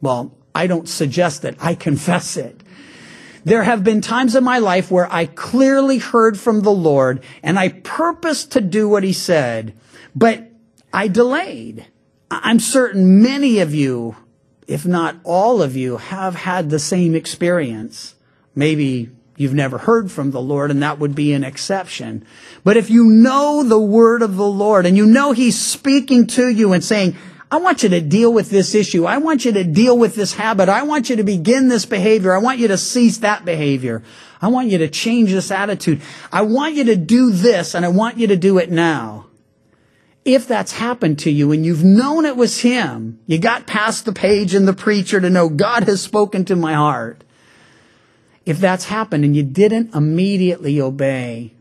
well, 0.00 0.32
I 0.54 0.66
don't 0.68 0.88
suggest 0.88 1.44
it, 1.44 1.56
I 1.60 1.74
confess 1.74 2.36
it. 2.36 2.62
There 3.46 3.62
have 3.62 3.84
been 3.84 4.00
times 4.00 4.34
in 4.34 4.42
my 4.42 4.58
life 4.58 4.90
where 4.90 5.06
I 5.08 5.26
clearly 5.26 5.98
heard 5.98 6.36
from 6.36 6.62
the 6.62 6.72
Lord 6.72 7.22
and 7.44 7.56
I 7.56 7.68
purposed 7.68 8.50
to 8.52 8.60
do 8.60 8.88
what 8.88 9.04
he 9.04 9.12
said, 9.12 9.72
but 10.16 10.50
I 10.92 11.06
delayed. 11.06 11.86
I'm 12.28 12.58
certain 12.58 13.22
many 13.22 13.60
of 13.60 13.72
you, 13.72 14.16
if 14.66 14.84
not 14.84 15.14
all 15.22 15.62
of 15.62 15.76
you, 15.76 15.98
have 15.98 16.34
had 16.34 16.70
the 16.70 16.80
same 16.80 17.14
experience. 17.14 18.16
Maybe 18.56 19.10
you've 19.36 19.54
never 19.54 19.78
heard 19.78 20.10
from 20.10 20.32
the 20.32 20.42
Lord 20.42 20.72
and 20.72 20.82
that 20.82 20.98
would 20.98 21.14
be 21.14 21.32
an 21.32 21.44
exception. 21.44 22.26
But 22.64 22.76
if 22.76 22.90
you 22.90 23.04
know 23.04 23.62
the 23.62 23.78
word 23.78 24.22
of 24.22 24.34
the 24.34 24.48
Lord 24.48 24.86
and 24.86 24.96
you 24.96 25.06
know 25.06 25.30
he's 25.30 25.56
speaking 25.56 26.26
to 26.26 26.48
you 26.48 26.72
and 26.72 26.82
saying, 26.82 27.16
I 27.50 27.58
want 27.58 27.84
you 27.84 27.90
to 27.90 28.00
deal 28.00 28.32
with 28.32 28.50
this 28.50 28.74
issue. 28.74 29.06
I 29.06 29.18
want 29.18 29.44
you 29.44 29.52
to 29.52 29.62
deal 29.62 29.96
with 29.96 30.16
this 30.16 30.34
habit. 30.34 30.68
I 30.68 30.82
want 30.82 31.10
you 31.10 31.16
to 31.16 31.22
begin 31.22 31.68
this 31.68 31.86
behavior. 31.86 32.34
I 32.34 32.38
want 32.38 32.58
you 32.58 32.68
to 32.68 32.78
cease 32.78 33.18
that 33.18 33.44
behavior. 33.44 34.02
I 34.42 34.48
want 34.48 34.68
you 34.68 34.78
to 34.78 34.88
change 34.88 35.30
this 35.30 35.50
attitude. 35.50 36.02
I 36.32 36.42
want 36.42 36.74
you 36.74 36.84
to 36.84 36.96
do 36.96 37.30
this 37.30 37.74
and 37.74 37.84
I 37.84 37.88
want 37.88 38.18
you 38.18 38.26
to 38.28 38.36
do 38.36 38.58
it 38.58 38.70
now. 38.70 39.26
If 40.24 40.48
that's 40.48 40.72
happened 40.72 41.20
to 41.20 41.30
you 41.30 41.52
and 41.52 41.64
you've 41.64 41.84
known 41.84 42.24
it 42.24 42.36
was 42.36 42.60
him, 42.60 43.20
you 43.26 43.38
got 43.38 43.68
past 43.68 44.04
the 44.04 44.12
page 44.12 44.54
and 44.54 44.66
the 44.66 44.72
preacher 44.72 45.20
to 45.20 45.30
know 45.30 45.48
God 45.48 45.84
has 45.84 46.02
spoken 46.02 46.44
to 46.46 46.56
my 46.56 46.74
heart. 46.74 47.22
If 48.44 48.58
that's 48.58 48.86
happened 48.86 49.24
and 49.24 49.36
you 49.36 49.44
didn't 49.44 49.94
immediately 49.94 50.80
obey, 50.80 51.52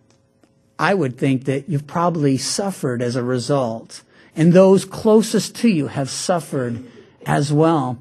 I 0.80 0.96
would 0.96 1.18
think 1.20 1.46
that 1.46 1.70
you've 1.70 1.86
probably 1.86 2.38
suffered 2.38 3.04
as 3.04 3.16
a 3.16 3.24
result 3.24 4.02
and 4.36 4.54
those 4.54 4.86
closest 4.86 5.56
to 5.58 5.70
you 5.70 5.88
have 5.88 6.10
suffered 6.10 6.84
as 7.26 7.52
well. 7.52 7.98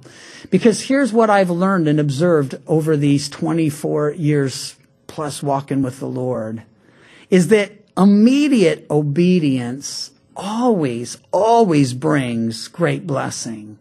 Because 0.51 0.83
here's 0.83 1.13
what 1.13 1.31
I've 1.31 1.51
learned 1.51 1.89
and 1.89 1.99
observed 1.99 2.57
over 2.67 2.97
these 2.97 3.29
24 3.29 4.13
years 4.13 4.77
plus 5.07 5.43
walking 5.43 5.83
with 5.83 6.01
the 6.01 6.09
Lord 6.09 6.63
is 7.31 7.49
that 7.49 7.73
immediate 7.97 8.87
obedience 8.91 10.11
always, 10.37 11.17
always 11.33 11.95
brings 11.95 12.69
great 12.69 13.07
blessing. 13.07 13.79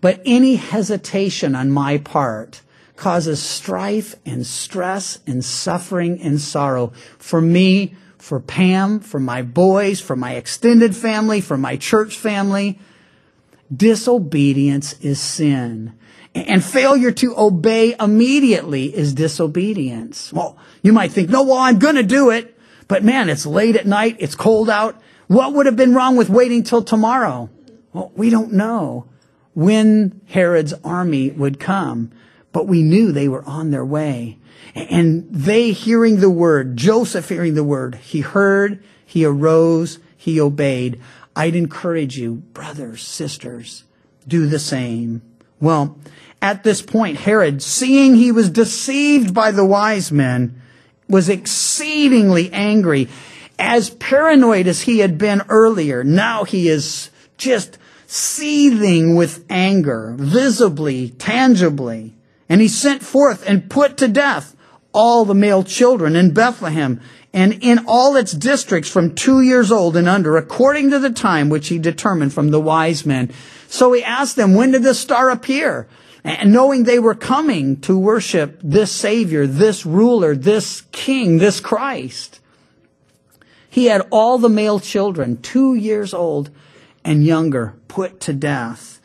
But 0.00 0.20
any 0.26 0.56
hesitation 0.56 1.54
on 1.54 1.70
my 1.70 1.98
part 1.98 2.60
causes 2.96 3.42
strife 3.42 4.14
and 4.26 4.46
stress 4.46 5.18
and 5.26 5.44
suffering 5.44 6.20
and 6.20 6.40
sorrow 6.40 6.92
for 7.18 7.40
me, 7.40 7.94
for 8.22 8.38
Pam, 8.38 9.00
for 9.00 9.18
my 9.18 9.42
boys, 9.42 10.00
for 10.00 10.14
my 10.14 10.34
extended 10.34 10.94
family, 10.94 11.40
for 11.40 11.58
my 11.58 11.76
church 11.76 12.16
family. 12.16 12.78
Disobedience 13.74 14.92
is 15.00 15.18
sin. 15.20 15.92
And 16.32 16.64
failure 16.64 17.10
to 17.10 17.36
obey 17.36 17.96
immediately 17.98 18.94
is 18.94 19.12
disobedience. 19.12 20.32
Well, 20.32 20.56
you 20.82 20.92
might 20.92 21.10
think, 21.10 21.30
no, 21.30 21.42
well, 21.42 21.58
I'm 21.58 21.80
going 21.80 21.96
to 21.96 22.04
do 22.04 22.30
it. 22.30 22.56
But 22.86 23.02
man, 23.02 23.28
it's 23.28 23.44
late 23.44 23.74
at 23.74 23.88
night. 23.88 24.18
It's 24.20 24.36
cold 24.36 24.70
out. 24.70 25.02
What 25.26 25.54
would 25.54 25.66
have 25.66 25.76
been 25.76 25.92
wrong 25.92 26.14
with 26.14 26.30
waiting 26.30 26.62
till 26.62 26.84
tomorrow? 26.84 27.50
Well, 27.92 28.12
we 28.14 28.30
don't 28.30 28.52
know 28.52 29.06
when 29.54 30.20
Herod's 30.26 30.74
army 30.84 31.32
would 31.32 31.58
come, 31.58 32.12
but 32.52 32.66
we 32.66 32.82
knew 32.82 33.10
they 33.10 33.28
were 33.28 33.44
on 33.44 33.70
their 33.70 33.84
way. 33.84 34.38
And 34.74 35.26
they 35.30 35.72
hearing 35.72 36.20
the 36.20 36.30
word, 36.30 36.76
Joseph 36.76 37.28
hearing 37.28 37.54
the 37.54 37.64
word, 37.64 37.96
he 37.96 38.20
heard, 38.20 38.82
he 39.04 39.24
arose, 39.24 39.98
he 40.16 40.40
obeyed. 40.40 41.00
I'd 41.34 41.56
encourage 41.56 42.16
you, 42.16 42.36
brothers, 42.36 43.02
sisters, 43.02 43.84
do 44.26 44.46
the 44.46 44.58
same. 44.58 45.22
Well, 45.60 45.98
at 46.40 46.64
this 46.64 46.82
point, 46.82 47.18
Herod, 47.18 47.62
seeing 47.62 48.14
he 48.14 48.32
was 48.32 48.50
deceived 48.50 49.32
by 49.32 49.50
the 49.50 49.64
wise 49.64 50.10
men, 50.10 50.60
was 51.08 51.28
exceedingly 51.28 52.50
angry. 52.52 53.08
As 53.58 53.90
paranoid 53.90 54.66
as 54.66 54.82
he 54.82 54.98
had 54.98 55.18
been 55.18 55.42
earlier, 55.48 56.02
now 56.02 56.44
he 56.44 56.68
is 56.68 57.10
just 57.36 57.78
seething 58.06 59.14
with 59.14 59.44
anger, 59.48 60.14
visibly, 60.18 61.10
tangibly. 61.10 62.14
And 62.48 62.60
he 62.60 62.68
sent 62.68 63.02
forth 63.02 63.44
and 63.46 63.70
put 63.70 63.96
to 63.98 64.08
death 64.08 64.56
all 64.92 65.24
the 65.24 65.34
male 65.34 65.64
children 65.64 66.16
in 66.16 66.34
Bethlehem 66.34 67.00
and 67.32 67.54
in 67.62 67.84
all 67.86 68.16
its 68.16 68.32
districts 68.32 68.90
from 68.90 69.14
two 69.14 69.40
years 69.40 69.72
old 69.72 69.96
and 69.96 70.08
under, 70.08 70.36
according 70.36 70.90
to 70.90 70.98
the 70.98 71.10
time 71.10 71.48
which 71.48 71.68
he 71.68 71.78
determined 71.78 72.32
from 72.32 72.50
the 72.50 72.60
wise 72.60 73.06
men. 73.06 73.30
So 73.68 73.92
he 73.92 74.04
asked 74.04 74.36
them, 74.36 74.54
when 74.54 74.72
did 74.72 74.82
the 74.82 74.94
star 74.94 75.30
appear? 75.30 75.88
And 76.24 76.52
knowing 76.52 76.84
they 76.84 76.98
were 76.98 77.14
coming 77.14 77.80
to 77.80 77.98
worship 77.98 78.60
this 78.62 78.92
Savior, 78.92 79.46
this 79.46 79.86
ruler, 79.86 80.36
this 80.36 80.82
King, 80.92 81.38
this 81.38 81.58
Christ. 81.58 82.38
He 83.68 83.86
had 83.86 84.06
all 84.10 84.36
the 84.36 84.50
male 84.50 84.78
children, 84.78 85.40
two 85.40 85.74
years 85.74 86.12
old 86.12 86.50
and 87.02 87.24
younger, 87.24 87.74
put 87.88 88.20
to 88.20 88.34
death. 88.34 89.00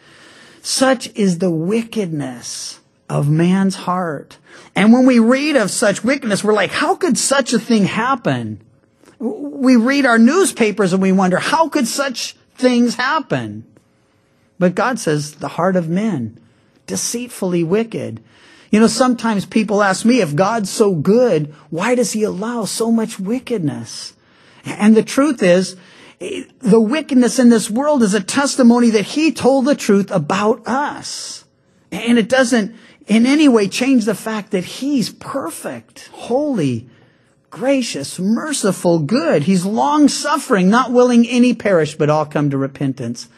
Such 0.61 1.09
is 1.15 1.39
the 1.39 1.49
wickedness 1.49 2.81
of 3.09 3.29
man's 3.29 3.75
heart. 3.75 4.37
And 4.75 4.91
when 4.91 5.05
we 5.05 5.19
read 5.19 5.55
of 5.55 5.71
such 5.71 6.03
wickedness, 6.03 6.43
we're 6.43 6.53
like, 6.53 6.71
how 6.71 6.95
could 6.95 7.17
such 7.17 7.53
a 7.53 7.59
thing 7.59 7.85
happen? 7.85 8.61
We 9.19 9.75
read 9.75 10.05
our 10.05 10.19
newspapers 10.19 10.93
and 10.93 11.01
we 11.01 11.11
wonder, 11.11 11.37
how 11.37 11.69
could 11.69 11.87
such 11.87 12.33
things 12.55 12.95
happen? 12.95 13.65
But 14.59 14.75
God 14.75 14.99
says 14.99 15.35
the 15.35 15.47
heart 15.47 15.75
of 15.75 15.89
men, 15.89 16.39
deceitfully 16.85 17.63
wicked. 17.63 18.21
You 18.71 18.79
know, 18.81 18.87
sometimes 18.87 19.45
people 19.45 19.81
ask 19.81 20.03
me, 20.05 20.19
if 20.19 20.35
God's 20.35 20.69
so 20.69 20.93
good, 20.93 21.53
why 21.69 21.95
does 21.95 22.11
he 22.11 22.23
allow 22.23 22.65
so 22.65 22.91
much 22.91 23.19
wickedness? 23.19 24.13
And 24.65 24.95
the 24.97 25.03
truth 25.03 25.41
is, 25.41 25.77
the 26.19 26.81
wickedness 26.81 27.39
in 27.39 27.49
this 27.49 27.69
world 27.69 28.03
is 28.03 28.13
a 28.13 28.21
testimony 28.21 28.89
that 28.89 29.05
he 29.05 29.31
told 29.31 29.65
the 29.65 29.75
truth 29.75 30.11
about 30.11 30.67
us. 30.67 31.45
And 31.91 32.17
it 32.17 32.27
doesn't 32.27 32.75
in 33.07 33.25
any 33.25 33.47
way 33.47 33.67
change 33.67 34.05
the 34.05 34.15
fact 34.15 34.51
that 34.51 34.65
he's 34.65 35.09
perfect, 35.09 36.09
holy, 36.13 36.89
gracious, 37.49 38.19
merciful, 38.19 38.99
good. 38.99 39.43
He's 39.43 39.65
long 39.65 40.09
suffering, 40.09 40.69
not 40.69 40.91
willing 40.91 41.27
any 41.27 41.53
perish, 41.53 41.95
but 41.95 42.09
all 42.09 42.25
come 42.25 42.49
to 42.49 42.57
repentance. 42.57 43.29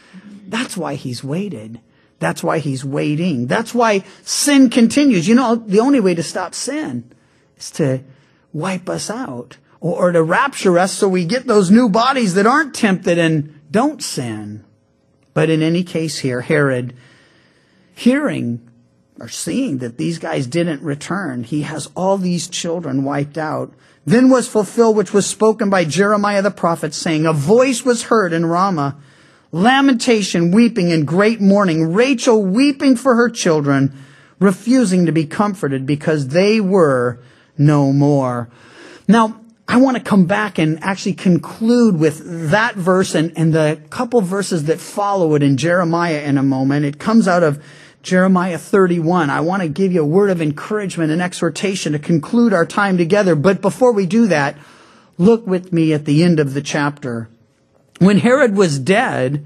That's 0.47 0.75
why 0.75 0.95
he's 0.95 1.23
waited. 1.23 1.79
That's 2.17 2.43
why 2.43 2.59
he's 2.59 2.83
waiting. 2.83 3.47
That's 3.47 3.73
why 3.73 4.03
sin 4.23 4.69
continues. 4.69 5.27
You 5.27 5.35
know, 5.35 5.55
the 5.55 5.79
only 5.79 5.99
way 5.99 6.15
to 6.15 6.23
stop 6.23 6.53
sin 6.53 7.09
is 7.57 7.71
to 7.71 8.01
wipe 8.51 8.89
us 8.89 9.09
out 9.09 9.57
or, 9.79 10.07
or 10.07 10.11
to 10.11 10.23
rapture 10.23 10.77
us 10.79 10.91
so 10.91 11.07
we 11.07 11.23
get 11.23 11.47
those 11.47 11.71
new 11.71 11.87
bodies 11.87 12.33
that 12.33 12.47
aren't 12.47 12.75
tempted 12.75 13.17
and 13.17 13.59
don't 13.71 14.03
sin. 14.03 14.65
But 15.33 15.49
in 15.49 15.61
any 15.61 15.83
case 15.83 16.19
here, 16.19 16.41
Herod, 16.41 16.93
hearing 17.93 18.68
or 19.19 19.27
seeing 19.27 19.79
that 19.79 19.97
these 19.97 20.19
guys 20.19 20.47
didn't 20.47 20.81
return, 20.81 21.43
he 21.43 21.63
has 21.63 21.89
all 21.95 22.17
these 22.17 22.47
children 22.47 23.03
wiped 23.03 23.37
out. 23.37 23.73
Then 24.05 24.29
was 24.29 24.47
fulfilled 24.47 24.95
which 24.95 25.13
was 25.13 25.25
spoken 25.25 25.69
by 25.69 25.85
Jeremiah 25.85 26.41
the 26.41 26.51
prophet 26.51 26.93
saying, 26.93 27.25
a 27.25 27.33
voice 27.33 27.83
was 27.83 28.03
heard 28.03 28.33
in 28.33 28.45
Ramah 28.45 28.97
lamentation, 29.51 30.51
weeping, 30.51 30.91
and 30.91 31.07
great 31.07 31.41
mourning, 31.41 31.93
Rachel 31.93 32.43
weeping 32.43 32.95
for 32.95 33.15
her 33.15 33.29
children, 33.29 33.93
refusing 34.39 35.05
to 35.05 35.11
be 35.11 35.25
comforted 35.25 35.85
because 35.85 36.29
they 36.29 36.61
were 36.61 37.19
no 37.57 37.91
more. 37.91 38.49
Now, 39.07 39.41
I 39.67 39.77
want 39.77 39.97
to 39.97 40.03
come 40.03 40.25
back 40.25 40.57
and 40.57 40.83
actually 40.83 41.13
conclude 41.13 41.99
with 41.99 42.49
that 42.51 42.75
verse 42.75 43.13
and, 43.13 43.31
and 43.35 43.53
the 43.53 43.79
couple 43.89 44.21
verses 44.21 44.65
that 44.65 44.79
follow 44.79 45.35
it 45.35 45.43
in 45.43 45.57
Jeremiah 45.57 46.21
in 46.21 46.37
a 46.37 46.43
moment. 46.43 46.85
It 46.85 46.97
comes 46.97 47.27
out 47.27 47.43
of 47.43 47.63
Jeremiah 48.01 48.57
31. 48.57 49.29
I 49.29 49.41
want 49.41 49.61
to 49.61 49.67
give 49.67 49.91
you 49.91 50.01
a 50.01 50.05
word 50.05 50.29
of 50.29 50.41
encouragement 50.41 51.11
and 51.11 51.21
exhortation 51.21 51.93
to 51.93 51.99
conclude 51.99 52.53
our 52.53 52.65
time 52.65 52.97
together. 52.97 53.35
But 53.35 53.61
before 53.61 53.91
we 53.91 54.05
do 54.05 54.27
that, 54.27 54.57
look 55.17 55.45
with 55.45 55.73
me 55.73 55.93
at 55.93 56.05
the 56.05 56.23
end 56.23 56.39
of 56.39 56.53
the 56.53 56.61
chapter. 56.61 57.29
When 57.99 58.19
Herod 58.19 58.55
was 58.55 58.79
dead, 58.79 59.45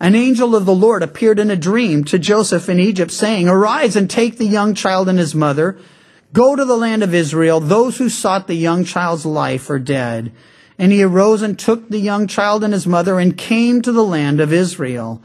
an 0.00 0.16
angel 0.16 0.56
of 0.56 0.66
the 0.66 0.74
Lord 0.74 1.04
appeared 1.04 1.38
in 1.38 1.50
a 1.50 1.56
dream 1.56 2.02
to 2.04 2.18
Joseph 2.18 2.68
in 2.68 2.80
Egypt 2.80 3.12
saying, 3.12 3.48
Arise 3.48 3.94
and 3.94 4.10
take 4.10 4.36
the 4.36 4.46
young 4.46 4.74
child 4.74 5.08
and 5.08 5.18
his 5.18 5.32
mother, 5.32 5.78
go 6.32 6.56
to 6.56 6.64
the 6.64 6.76
land 6.76 7.04
of 7.04 7.14
Israel. 7.14 7.60
Those 7.60 7.98
who 7.98 8.08
sought 8.08 8.48
the 8.48 8.56
young 8.56 8.84
child's 8.84 9.24
life 9.24 9.70
are 9.70 9.78
dead. 9.78 10.32
And 10.76 10.90
he 10.90 11.04
arose 11.04 11.42
and 11.42 11.56
took 11.56 11.88
the 11.88 12.00
young 12.00 12.26
child 12.26 12.64
and 12.64 12.72
his 12.72 12.86
mother 12.88 13.20
and 13.20 13.38
came 13.38 13.80
to 13.82 13.92
the 13.92 14.02
land 14.02 14.40
of 14.40 14.52
Israel. 14.52 15.22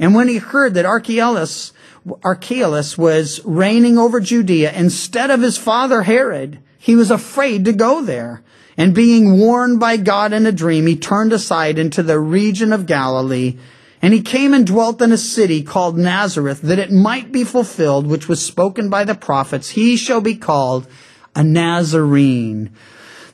And 0.00 0.12
when 0.12 0.26
he 0.26 0.38
heard 0.38 0.74
that 0.74 0.84
Archelaus, 0.84 1.72
Archelaus 2.22 2.96
was 2.96 3.40
reigning 3.44 3.98
over 3.98 4.20
Judea 4.20 4.72
instead 4.72 5.30
of 5.30 5.40
his 5.40 5.58
father 5.58 6.02
Herod, 6.02 6.60
he 6.78 6.94
was 6.94 7.10
afraid 7.10 7.64
to 7.64 7.72
go 7.72 8.02
there. 8.02 8.42
And 8.76 8.94
being 8.94 9.38
warned 9.38 9.80
by 9.80 9.96
God 9.96 10.32
in 10.32 10.44
a 10.46 10.52
dream, 10.52 10.86
he 10.86 10.96
turned 10.96 11.32
aside 11.32 11.78
into 11.78 12.02
the 12.02 12.20
region 12.20 12.72
of 12.72 12.86
Galilee. 12.86 13.56
And 14.02 14.12
he 14.12 14.20
came 14.20 14.52
and 14.52 14.66
dwelt 14.66 15.00
in 15.00 15.12
a 15.12 15.18
city 15.18 15.62
called 15.62 15.96
Nazareth, 15.96 16.60
that 16.60 16.78
it 16.78 16.92
might 16.92 17.32
be 17.32 17.42
fulfilled, 17.42 18.06
which 18.06 18.28
was 18.28 18.44
spoken 18.44 18.90
by 18.90 19.04
the 19.04 19.14
prophets, 19.14 19.70
he 19.70 19.96
shall 19.96 20.20
be 20.20 20.36
called 20.36 20.86
a 21.34 21.42
Nazarene. 21.42 22.70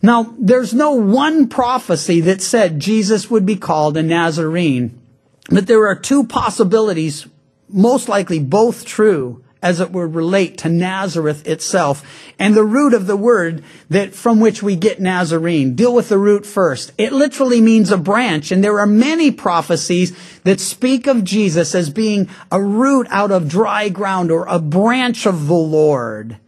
Now, 0.01 0.35
there's 0.38 0.73
no 0.73 0.92
one 0.92 1.49
prophecy 1.49 2.20
that 2.23 2.42
said 2.42 2.81
Jesus 2.81 3.31
would 3.31 3.47
be 3.47 3.57
called 3.57 3.97
a 3.97 4.03
Nazarene, 4.03 5.01
but 5.51 5.66
there 5.66 5.87
are 5.87 5.94
two 5.94 6.25
possibilities, 6.25 7.27
most 7.73 8.09
likely 8.09 8.39
both 8.39 8.85
true, 8.85 9.43
as 9.63 9.79
it 9.79 9.93
would 9.93 10.15
relate 10.15 10.59
to 10.59 10.69
Nazareth 10.69 11.47
itself 11.47 12.05
and 12.39 12.55
the 12.55 12.65
root 12.65 12.93
of 12.93 13.07
the 13.07 13.17
word 13.17 13.63
that 13.89 14.13
from 14.13 14.41
which 14.41 14.63
we 14.63 14.75
get 14.75 15.01
Nazarene. 15.01 15.77
Deal 15.77 15.95
with 15.95 16.09
the 16.09 16.19
root 16.19 16.45
first. 16.45 16.91
It 16.99 17.13
literally 17.13 17.61
means 17.61 17.93
a 17.93 17.97
branch 17.97 18.51
and 18.51 18.63
there 18.63 18.81
are 18.81 18.87
many 18.87 19.31
prophecies 19.31 20.17
that 20.43 20.59
speak 20.59 21.07
of 21.07 21.23
Jesus 21.23 21.77
as 21.77 21.91
being 21.91 22.29
a 22.51 22.61
root 22.61 23.07
out 23.11 23.31
of 23.31 23.49
dry 23.49 23.89
ground 23.89 24.33
or 24.33 24.47
a 24.47 24.59
branch 24.59 25.27
of 25.27 25.47
the 25.47 25.55
Lord. 25.55 26.39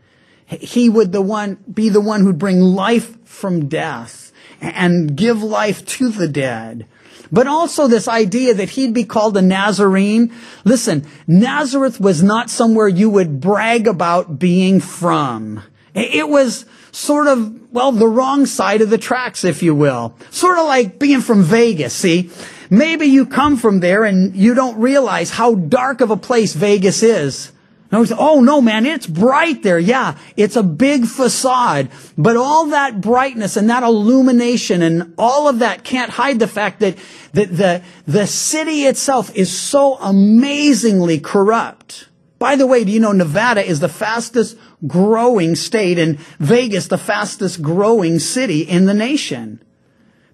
He 0.46 0.88
would 0.88 1.12
the 1.12 1.22
one, 1.22 1.58
be 1.72 1.88
the 1.88 2.00
one 2.00 2.22
who'd 2.22 2.38
bring 2.38 2.60
life 2.60 3.16
from 3.24 3.68
death 3.68 4.32
and 4.60 5.16
give 5.16 5.42
life 5.42 5.86
to 5.86 6.08
the 6.08 6.28
dead. 6.28 6.86
But 7.34 7.48
also 7.48 7.88
this 7.88 8.06
idea 8.06 8.54
that 8.54 8.70
he'd 8.70 8.94
be 8.94 9.02
called 9.02 9.36
a 9.36 9.42
Nazarene. 9.42 10.32
Listen, 10.64 11.04
Nazareth 11.26 11.98
was 11.98 12.22
not 12.22 12.48
somewhere 12.48 12.86
you 12.86 13.10
would 13.10 13.40
brag 13.40 13.88
about 13.88 14.38
being 14.38 14.78
from. 14.78 15.60
It 15.94 16.28
was 16.28 16.64
sort 16.92 17.26
of, 17.26 17.72
well, 17.72 17.90
the 17.90 18.06
wrong 18.06 18.46
side 18.46 18.82
of 18.82 18.90
the 18.90 18.98
tracks, 18.98 19.42
if 19.42 19.64
you 19.64 19.74
will. 19.74 20.14
Sort 20.30 20.58
of 20.58 20.66
like 20.66 21.00
being 21.00 21.22
from 21.22 21.42
Vegas, 21.42 21.92
see? 21.92 22.30
Maybe 22.70 23.06
you 23.06 23.26
come 23.26 23.56
from 23.56 23.80
there 23.80 24.04
and 24.04 24.36
you 24.36 24.54
don't 24.54 24.78
realize 24.78 25.30
how 25.30 25.56
dark 25.56 26.02
of 26.02 26.12
a 26.12 26.16
place 26.16 26.54
Vegas 26.54 27.02
is. 27.02 27.50
Oh 27.94 28.40
no, 28.40 28.60
man, 28.60 28.86
it's 28.86 29.06
bright 29.06 29.62
there. 29.62 29.78
Yeah, 29.78 30.16
it's 30.36 30.56
a 30.56 30.62
big 30.62 31.06
facade. 31.06 31.90
But 32.16 32.36
all 32.36 32.66
that 32.66 33.00
brightness 33.00 33.56
and 33.56 33.70
that 33.70 33.82
illumination 33.82 34.82
and 34.82 35.14
all 35.18 35.48
of 35.48 35.60
that 35.60 35.84
can't 35.84 36.10
hide 36.10 36.38
the 36.38 36.48
fact 36.48 36.80
that, 36.80 36.96
that 37.32 37.56
the, 37.56 37.82
the 38.06 38.26
city 38.26 38.84
itself 38.84 39.34
is 39.36 39.56
so 39.56 39.96
amazingly 39.96 41.20
corrupt. 41.20 42.08
By 42.38 42.56
the 42.56 42.66
way, 42.66 42.84
do 42.84 42.92
you 42.92 43.00
know 43.00 43.12
Nevada 43.12 43.64
is 43.64 43.80
the 43.80 43.88
fastest 43.88 44.58
growing 44.86 45.54
state 45.54 45.98
and 45.98 46.18
Vegas 46.38 46.88
the 46.88 46.98
fastest 46.98 47.62
growing 47.62 48.18
city 48.18 48.62
in 48.62 48.86
the 48.86 48.94
nation? 48.94 49.62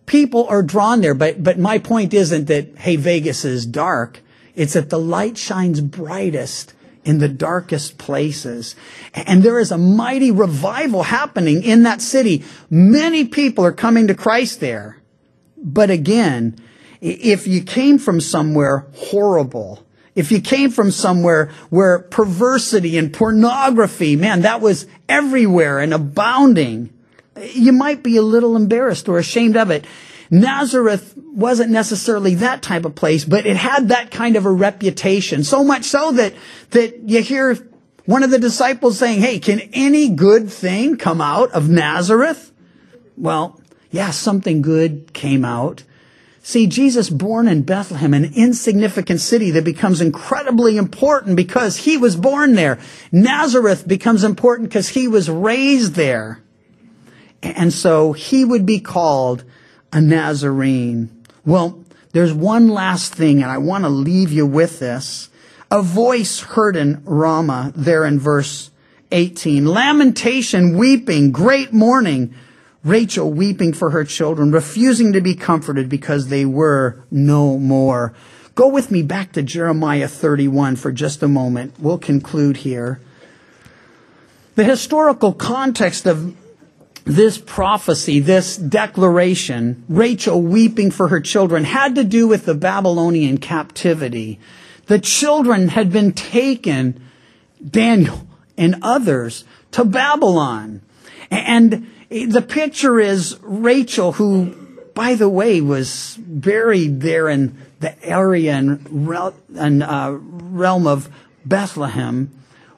People 0.07 0.47
are 0.49 0.63
drawn 0.63 1.03
there, 1.03 1.15
but, 1.15 1.43
but 1.43 1.59
my 1.59 1.79
point 1.79 2.15
isn't 2.15 2.47
that, 2.47 2.79
hey, 2.79 2.97
Vegas 2.97 3.45
is 3.45 3.67
dark. 3.67 4.21
It's 4.57 4.73
that 4.73 4.91
the 4.91 4.99
light 4.99 5.39
shines 5.39 5.81
brightest 5.81 6.75
in 7.05 7.19
the 7.19 7.29
darkest 7.29 7.99
places. 7.99 8.77
And 9.15 9.43
there 9.43 9.59
is 9.59 9.71
a 9.71 9.79
mighty 9.79 10.31
revival 10.31 11.03
happening 11.03 11.63
in 11.63 11.85
that 11.85 12.01
city. 12.03 12.45
Many 12.69 13.25
people 13.25 13.65
are 13.65 13.73
coming 13.73 14.09
to 14.09 14.15
Christ 14.15 14.61
there. 14.61 15.01
But 15.57 15.91
again, 15.91 16.57
if 17.01 17.47
you 17.47 17.63
came 17.63 17.99
from 17.99 18.21
somewhere 18.21 18.87
horrible, 18.95 19.85
if 20.15 20.31
you 20.33 20.41
came 20.41 20.71
from 20.71 20.91
somewhere 20.91 21.51
where 21.71 22.01
perversity 22.01 22.99
and 22.99 23.13
pornography, 23.13 24.17
man, 24.17 24.43
that 24.43 24.61
was 24.61 24.87
everywhere 25.09 25.79
and 25.79 25.95
abounding, 25.95 26.93
you 27.43 27.73
might 27.73 28.03
be 28.03 28.17
a 28.17 28.23
little 28.23 28.57
embarrassed 28.57 29.09
or 29.09 29.19
ashamed 29.19 29.57
of 29.57 29.71
it. 29.71 29.87
Nazareth 30.31 31.15
wasn't 31.17 31.71
necessarily 31.71 32.37
that 32.37 32.63
type 32.63 32.85
of 32.85 32.95
place, 32.95 33.25
but 33.25 33.47
it 33.47 33.57
had 33.57 33.89
that 33.89 34.11
kind 34.11 34.37
of 34.37 34.47
a 34.47 34.51
reputation. 34.51 35.43
So 35.43 35.65
much 35.65 35.85
so 35.85 36.13
that, 36.13 36.35
that 36.71 37.09
you 37.09 37.21
hear 37.21 37.57
one 38.07 38.23
of 38.23 38.31
the 38.31 38.39
disciples 38.39 38.99
saying, 38.99 39.21
Hey, 39.21 39.41
can 39.41 39.61
any 39.73 40.09
good 40.09 40.51
thing 40.51 40.97
come 40.97 41.21
out 41.21 41.51
of 41.51 41.69
Nazareth? 41.69 42.53
Well, 43.17 43.61
yeah, 43.91 44.13
something 44.13 44.63
good 44.63 45.13
came 45.13 45.45
out. 45.45 45.83
See, 46.43 46.67
Jesus 46.67 47.11
born 47.11 47.49
in 47.49 47.63
Bethlehem, 47.63 48.15
an 48.15 48.33
insignificant 48.35 49.21
city 49.21 49.51
that 49.53 49.65
becomes 49.65 50.01
incredibly 50.01 50.79
important 50.79 51.37
because 51.37 51.77
he 51.77 51.99
was 51.99 52.17
born 52.17 52.55
there. 52.55 52.79
Nazareth 53.13 53.87
becomes 53.87 54.25
important 54.25 54.71
because 54.71 54.89
he 54.89 55.07
was 55.07 55.29
raised 55.29 55.95
there. 55.95 56.43
And 57.43 57.73
so 57.73 58.13
he 58.13 58.45
would 58.45 58.65
be 58.65 58.81
called 58.81 59.45
a 59.93 60.01
Nazarene. 60.01 61.11
Well, 61.45 61.85
there's 62.13 62.33
one 62.33 62.69
last 62.69 63.15
thing, 63.15 63.43
and 63.43 63.51
I 63.51 63.59
want 63.59 63.85
to 63.85 63.91
leave 63.91 64.33
you 64.33 64.47
with 64.47 64.79
this. 64.79 65.31
A 65.71 65.83
voice 65.83 66.41
heard 66.41 66.77
in 66.77 67.03
Ramah 67.05 67.73
there 67.77 68.05
in 68.05 68.19
verse 68.19 68.71
18. 69.13 69.67
Lamentation, 69.67 70.77
weeping, 70.77 71.31
great 71.31 71.73
mourning. 71.73 72.35
Rachel 72.83 73.31
weeping 73.31 73.75
for 73.75 73.91
her 73.91 74.05
children, 74.05 74.53
refusing 74.53 75.13
to 75.13 75.21
be 75.21 75.35
comforted 75.35 75.89
because 75.89 76.29
they 76.29 76.47
were 76.47 77.05
no 77.11 77.59
more. 77.59 78.15
Go 78.55 78.69
with 78.69 78.91
me 78.91 79.03
back 79.03 79.33
to 79.33 79.43
Jeremiah 79.43 80.09
31 80.09 80.77
for 80.77 80.91
just 80.91 81.23
a 81.23 81.29
moment. 81.29 81.75
We'll 81.79 81.99
conclude 81.99 82.59
here. 82.59 83.01
The 84.55 84.65
historical 84.65 85.33
context 85.33 86.07
of 86.07 86.35
this 87.05 87.39
prophecy, 87.39 88.21
this 88.21 88.57
declaration, 88.57 89.85
Rachel 89.89 90.41
weeping 90.43 90.91
for 90.91 91.09
her 91.09 91.21
children, 91.21 91.65
had 91.65 91.95
to 91.95 92.05
do 92.05 92.29
with 92.29 92.45
the 92.45 92.55
Babylonian 92.55 93.39
captivity. 93.39 94.39
The 94.87 94.99
children 94.99 95.69
had 95.69 95.93
been 95.93 96.13
taken, 96.13 97.01
Daniel 97.65 98.27
and 98.57 98.77
others, 98.83 99.45
to 99.73 99.85
Babylon. 99.85 100.83
And 101.31 101.89
the 102.11 102.43
picture 102.43 102.99
is 102.99 103.39
Rachel, 103.41 104.13
who, 104.13 104.55
by 104.95 105.15
the 105.15 105.29
way, 105.29 105.61
was 105.61 106.19
buried 106.19 107.01
there 107.01 107.29
in 107.29 107.57
the 107.79 108.03
area 108.05 108.55
and, 108.55 109.83
uh, 109.83 110.17
realm 110.19 110.87
of 110.87 111.09
Bethlehem 111.47 112.31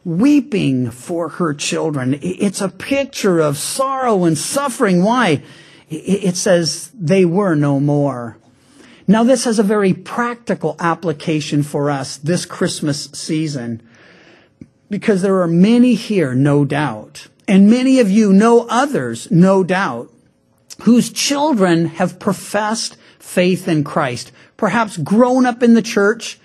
weeping 0.04 0.90
for 0.90 1.28
her 1.28 1.54
children. 1.54 2.18
It's 2.22 2.60
a 2.60 2.68
picture 2.68 3.40
of 3.40 3.56
sorrow 3.56 4.24
and 4.24 4.36
suffering. 4.36 5.02
Why? 5.02 5.42
It 5.90 6.36
says 6.36 6.90
they 6.94 7.24
were 7.24 7.54
no 7.54 7.78
more. 7.78 8.38
Now 9.06 9.24
this 9.24 9.44
has 9.44 9.58
a 9.58 9.64
very 9.64 9.92
practical 9.92 10.76
application 10.78 11.62
for 11.62 11.90
us 11.90 12.16
this 12.16 12.46
Christmas 12.46 13.10
season 13.12 13.82
because 14.88 15.22
there 15.22 15.40
are 15.40 15.48
many 15.48 15.94
here, 15.94 16.34
no 16.34 16.64
doubt, 16.64 17.28
and 17.48 17.70
many 17.70 17.98
of 17.98 18.10
you 18.10 18.32
know 18.32 18.66
others, 18.68 19.30
no 19.30 19.64
doubt, 19.64 20.12
whose 20.82 21.10
children 21.10 21.86
have 21.86 22.18
professed 22.18 22.96
faith 23.18 23.68
in 23.68 23.84
Christ, 23.84 24.32
perhaps 24.56 24.96
grown 24.96 25.46
up 25.46 25.62
in 25.62 25.74
the 25.74 25.82
church, 25.82 26.38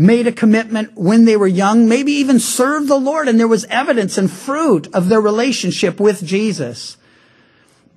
made 0.00 0.26
a 0.26 0.32
commitment 0.32 0.96
when 0.96 1.26
they 1.26 1.36
were 1.36 1.46
young, 1.46 1.86
maybe 1.86 2.10
even 2.12 2.40
served 2.40 2.88
the 2.88 2.96
Lord, 2.96 3.28
and 3.28 3.38
there 3.38 3.46
was 3.46 3.66
evidence 3.66 4.16
and 4.16 4.30
fruit 4.30 4.88
of 4.94 5.10
their 5.10 5.20
relationship 5.20 6.00
with 6.00 6.24
Jesus. 6.24 6.96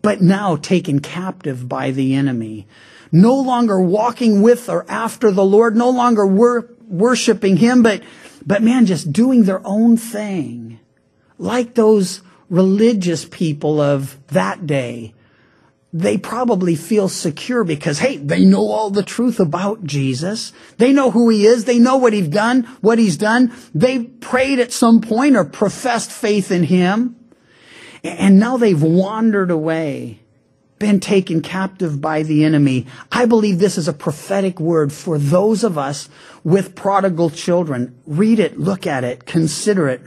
But 0.02 0.22
now 0.22 0.58
taken 0.58 1.00
captive 1.00 1.70
by 1.70 1.92
the 1.92 2.13
enemy, 2.13 2.68
no 3.10 3.34
longer 3.36 3.80
walking 3.80 4.42
with 4.42 4.68
or 4.68 4.86
after 4.89 5.32
the 5.32 5.46
Lord, 5.46 5.78
no 5.78 5.89
longer 5.89 6.28
wor- 6.28 6.70
worshiping 6.89 7.56
Him, 7.56 7.82
but, 7.84 8.04
but 8.46 8.62
man, 8.62 8.86
just 8.86 9.13
doing 9.13 9.46
their 9.46 9.66
own 9.66 9.96
thing. 9.96 10.82
Like 11.38 11.76
those 11.76 12.22
religious 12.50 13.24
people 13.24 13.80
of 13.80 14.18
that 14.28 14.68
day 14.68 15.13
they 15.95 16.17
probably 16.17 16.75
feel 16.75 17.08
secure 17.08 17.63
because, 17.63 17.99
hey, 17.99 18.17
they 18.17 18.43
know 18.43 18.67
all 18.67 18.89
the 18.89 19.03
truth 19.03 19.39
about 19.39 19.84
Jesus. 19.84 20.51
They 20.77 20.91
know 20.91 21.12
who 21.12 21.29
he 21.29 21.45
is. 21.45 21.65
They 21.65 21.77
know 21.77 21.97
what 21.97 22.13
he's 22.13 22.27
done, 22.27 22.63
what 22.82 22.97
he's 22.97 23.15
done. 23.15 23.53
They 23.75 23.99
prayed 23.99 24.58
at 24.58 24.73
some 24.73 25.01
point 25.01 25.36
or 25.36 25.45
professed 25.45 26.12
faith 26.12 26.51
in 26.51 26.63
him. 26.63 27.15
And 28.03 28.39
now 28.39 28.58
they've 28.58 28.82
wandered 28.82 29.51
away, 29.51 30.19
been 30.79 30.99
taken 30.99 31.43
captive 31.43 32.01
by 32.01 32.23
the 32.23 32.43
enemy. 32.43 32.88
I 33.12 33.27
believe 33.27 33.60
this 33.60 33.77
is 33.77 33.88
a 33.88 33.93
prophetic 33.93 34.60
word 34.60 34.91
for 34.91 35.19
those 35.19 35.63
of 35.63 35.77
us 35.77 36.10
with 36.43 36.75
prodigal 36.75 37.29
children. 37.29 37.95
Read 38.08 38.39
it, 38.39 38.60
look 38.60 38.88
at 38.88 39.03
it, 39.03 39.25
consider 39.25 39.88
it. 39.89 40.01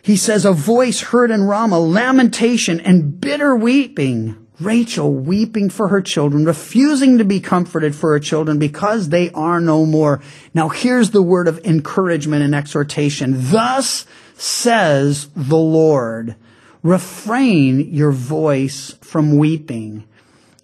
He 0.00 0.16
says, 0.16 0.46
a 0.46 0.52
voice 0.52 1.02
heard 1.02 1.30
in 1.30 1.44
Ramah, 1.44 1.80
lamentation 1.80 2.80
and 2.80 3.20
bitter 3.20 3.54
weeping 3.54 4.45
Rachel 4.58 5.12
weeping 5.12 5.68
for 5.68 5.88
her 5.88 6.00
children, 6.00 6.44
refusing 6.44 7.18
to 7.18 7.24
be 7.24 7.40
comforted 7.40 7.94
for 7.94 8.12
her 8.12 8.20
children 8.20 8.58
because 8.58 9.10
they 9.10 9.30
are 9.32 9.60
no 9.60 9.84
more. 9.84 10.22
Now 10.54 10.68
here's 10.68 11.10
the 11.10 11.22
word 11.22 11.46
of 11.46 11.58
encouragement 11.64 12.42
and 12.42 12.54
exhortation. 12.54 13.34
Thus 13.36 14.06
says 14.34 15.28
the 15.36 15.58
Lord, 15.58 16.36
refrain 16.82 17.92
your 17.92 18.12
voice 18.12 18.94
from 19.02 19.36
weeping 19.36 20.04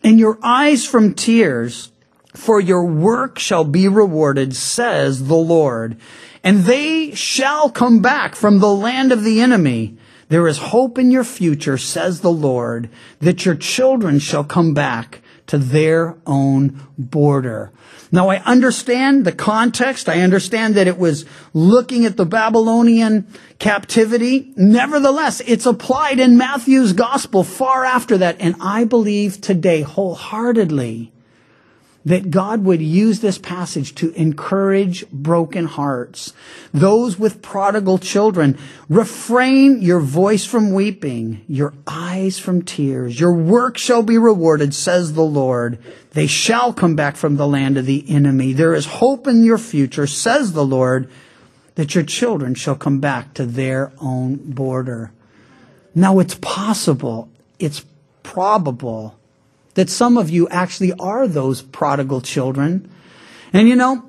and 0.03 0.19
your 0.19 0.39
eyes 0.43 0.85
from 0.85 1.15
tears, 1.15 1.91
for 2.35 2.61
your 2.61 2.85
work 2.85 3.39
shall 3.39 3.65
be 3.65 3.89
rewarded, 3.89 4.57
says 4.57 5.27
the 5.29 5.35
Lord. 5.35 5.97
And 6.43 6.61
they 6.61 7.15
shall 7.15 7.71
come 7.71 8.01
back 8.01 8.35
from 8.35 8.59
the 8.59 8.73
land 8.73 9.13
of 9.13 9.23
the 9.23 9.41
enemy 9.41 9.99
there 10.33 10.49
is 10.49 10.57
hope 10.57 10.99
in 10.99 11.11
your 11.11 11.25
future, 11.25 11.77
says 11.77 12.23
the 12.23 12.33
Lord, 12.33 12.89
that 13.19 13.45
your 13.45 13.55
children 13.55 14.19
shall 14.19 14.45
come 14.45 14.73
back 14.73 15.21
to 15.49 15.59
their 15.59 16.17
own 16.27 16.89
border. 16.97 17.71
Now 18.11 18.31
I 18.31 18.39
understand 18.39 19.27
the 19.27 19.33
context. 19.33 20.09
I 20.09 20.23
understand 20.23 20.77
that 20.77 20.87
it 20.87 20.97
was 20.97 21.27
looking 21.53 22.07
at 22.07 22.17
the 22.17 22.25
Babylonian 22.25 23.27
captivity. 23.59 24.55
Nevertheless, 24.57 25.43
it's 25.47 25.67
applied 25.67 26.19
in 26.19 26.39
Matthew's 26.39 26.95
gospel 26.95 27.45
far 27.45 27.85
after 27.85 28.17
that. 28.17 28.37
And 28.41 28.57
I 28.59 28.85
believe 28.85 29.39
today 29.43 29.83
wholeheartedly 29.83 31.13
that 32.05 32.31
God 32.31 32.65
would 32.65 32.83
use 32.83 33.21
this 33.21 33.39
passage 33.39 33.95
to 33.97 34.13
encourage 34.13 35.09
broken 35.11 35.67
hearts. 35.67 36.33
Those 36.73 37.19
with 37.19 37.43
prodigal 37.43 37.99
children, 37.99 38.59
refrain 38.89 39.81
your 39.81 40.01
voice 40.01 40.45
from 40.45 40.73
weeping, 40.73 41.45
your 41.47 41.75
eyes 41.87 42.39
from 42.39 42.63
tears. 42.63 43.21
Your 43.21 43.35
work 43.35 43.79
shall 43.79 44.03
be 44.03 44.19
rewarded, 44.19 44.75
says 44.75 45.13
the 45.13 45.23
Lord. 45.23 45.79
They 46.11 46.27
shall 46.27 46.73
come 46.73 46.97
back 46.97 47.17
from 47.17 47.37
the 47.37 47.47
land 47.47 47.79
of 47.79 47.87
the 47.87 48.05
enemy. 48.09 48.53
There 48.53 48.75
is 48.75 48.87
hope 48.87 49.27
in 49.27 49.45
your 49.45 49.59
future, 49.59 50.07
says 50.07 50.53
the 50.53 50.67
Lord, 50.67 51.09
that 51.77 51.95
your 51.95 52.05
children 52.05 52.55
shall 52.55 52.77
come 52.77 52.99
back 53.01 53.33
to 53.35 53.47
their 53.47 53.93
own 54.01 54.37
border. 54.37 55.13
Now 55.95 56.19
it's 56.19 56.35
possible, 56.35 57.31
it's 57.59 57.85
probable 58.23 59.19
that 59.75 59.89
some 59.89 60.17
of 60.17 60.31
you 60.31 60.49
actually 60.49 60.93
are 60.95 61.27
those 61.27 61.63
prodigal 61.63 62.21
children. 62.21 62.91
And 63.53 63.69
you 63.69 63.77
know, 63.77 64.05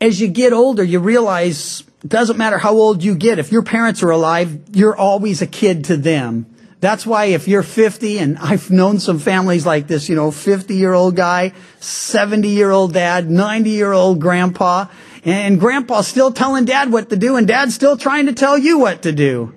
as 0.00 0.20
you 0.20 0.28
get 0.28 0.52
older, 0.52 0.82
you 0.82 0.98
realize 0.98 1.82
it 2.02 2.08
doesn't 2.08 2.36
matter 2.38 2.58
how 2.58 2.74
old 2.74 3.02
you 3.02 3.14
get. 3.14 3.38
If 3.38 3.52
your 3.52 3.62
parents 3.62 4.02
are 4.02 4.10
alive, 4.10 4.76
you're 4.76 4.96
always 4.96 5.42
a 5.42 5.46
kid 5.46 5.84
to 5.86 5.96
them. 5.96 6.46
That's 6.80 7.04
why 7.04 7.26
if 7.26 7.46
you're 7.46 7.62
50, 7.62 8.18
and 8.18 8.38
I've 8.38 8.70
known 8.70 9.00
some 9.00 9.18
families 9.18 9.66
like 9.66 9.86
this, 9.86 10.08
you 10.08 10.16
know, 10.16 10.30
50 10.30 10.74
year 10.74 10.94
old 10.94 11.14
guy, 11.14 11.52
70 11.80 12.48
year 12.48 12.70
old 12.70 12.94
dad, 12.94 13.30
90 13.30 13.68
year 13.68 13.92
old 13.92 14.18
grandpa, 14.18 14.86
and 15.22 15.60
grandpa's 15.60 16.08
still 16.08 16.32
telling 16.32 16.64
dad 16.64 16.90
what 16.90 17.10
to 17.10 17.16
do, 17.16 17.36
and 17.36 17.46
dad's 17.46 17.74
still 17.74 17.98
trying 17.98 18.26
to 18.26 18.32
tell 18.32 18.56
you 18.56 18.78
what 18.78 19.02
to 19.02 19.12
do. 19.12 19.54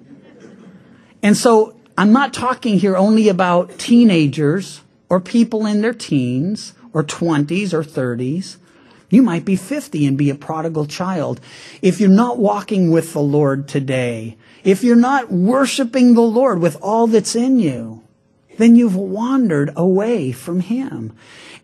And 1.21 1.37
so 1.37 1.77
I'm 1.97 2.11
not 2.11 2.33
talking 2.33 2.77
here 2.77 2.97
only 2.97 3.29
about 3.29 3.79
teenagers 3.79 4.82
or 5.09 5.19
people 5.19 5.65
in 5.65 5.81
their 5.81 5.93
teens 5.93 6.73
or 6.93 7.03
20s 7.03 7.73
or 7.73 7.83
30s. 7.83 8.57
You 9.09 9.21
might 9.21 9.45
be 9.45 9.55
50 9.55 10.07
and 10.07 10.17
be 10.17 10.29
a 10.29 10.35
prodigal 10.35 10.87
child. 10.87 11.39
If 11.81 11.99
you're 11.99 12.09
not 12.09 12.39
walking 12.39 12.89
with 12.89 13.13
the 13.13 13.21
Lord 13.21 13.67
today, 13.67 14.37
if 14.63 14.83
you're 14.83 14.95
not 14.95 15.31
worshiping 15.31 16.13
the 16.13 16.21
Lord 16.21 16.59
with 16.59 16.77
all 16.81 17.07
that's 17.07 17.35
in 17.35 17.59
you, 17.59 18.01
then 18.57 18.75
you've 18.75 18.95
wandered 18.95 19.71
away 19.75 20.31
from 20.31 20.61
Him. 20.61 21.15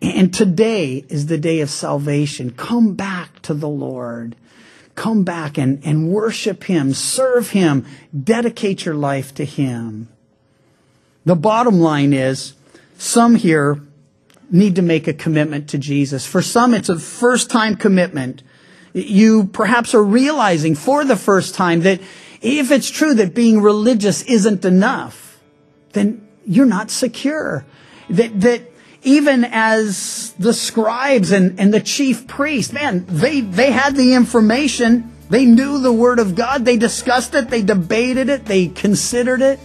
And 0.02 0.32
today 0.32 1.04
is 1.08 1.26
the 1.26 1.38
day 1.38 1.60
of 1.60 1.70
salvation. 1.70 2.50
Come 2.52 2.94
back 2.94 3.40
to 3.42 3.54
the 3.54 3.68
Lord. 3.68 4.36
Come 4.94 5.24
back 5.24 5.56
and, 5.56 5.80
and 5.84 6.08
worship 6.08 6.64
Him, 6.64 6.92
serve 6.92 7.50
Him, 7.50 7.86
dedicate 8.24 8.84
your 8.84 8.94
life 8.94 9.34
to 9.34 9.44
Him. 9.44 10.08
The 11.24 11.36
bottom 11.36 11.80
line 11.80 12.12
is, 12.12 12.54
some 13.00 13.34
here 13.34 13.80
need 14.50 14.74
to 14.76 14.82
make 14.82 15.08
a 15.08 15.14
commitment 15.14 15.70
to 15.70 15.78
Jesus. 15.78 16.26
For 16.26 16.42
some, 16.42 16.74
it's 16.74 16.90
a 16.90 16.98
first 16.98 17.48
time 17.48 17.76
commitment. 17.76 18.42
You 18.92 19.44
perhaps 19.46 19.94
are 19.94 20.02
realizing 20.02 20.74
for 20.74 21.04
the 21.06 21.16
first 21.16 21.54
time 21.54 21.80
that 21.80 22.00
if 22.42 22.70
it's 22.70 22.90
true 22.90 23.14
that 23.14 23.34
being 23.34 23.62
religious 23.62 24.22
isn't 24.24 24.66
enough, 24.66 25.40
then 25.92 26.28
you're 26.44 26.66
not 26.66 26.90
secure. 26.90 27.64
That, 28.10 28.38
that 28.42 28.62
even 29.02 29.46
as 29.46 30.34
the 30.38 30.52
scribes 30.52 31.32
and, 31.32 31.58
and 31.58 31.72
the 31.72 31.80
chief 31.80 32.26
priests, 32.26 32.72
man, 32.72 33.06
they, 33.06 33.40
they 33.40 33.70
had 33.70 33.96
the 33.96 34.12
information. 34.12 35.16
They 35.30 35.46
knew 35.46 35.80
the 35.80 35.92
word 35.92 36.18
of 36.18 36.34
God. 36.34 36.66
They 36.66 36.76
discussed 36.76 37.34
it. 37.34 37.48
They 37.48 37.62
debated 37.62 38.28
it. 38.28 38.44
They 38.44 38.66
considered 38.68 39.40
it 39.40 39.58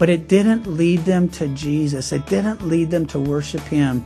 but 0.00 0.08
it 0.08 0.28
didn't 0.28 0.66
lead 0.66 1.00
them 1.00 1.28
to 1.28 1.46
Jesus. 1.48 2.10
It 2.10 2.24
didn't 2.24 2.66
lead 2.66 2.90
them 2.90 3.04
to 3.08 3.20
worship 3.20 3.60
Him. 3.60 4.02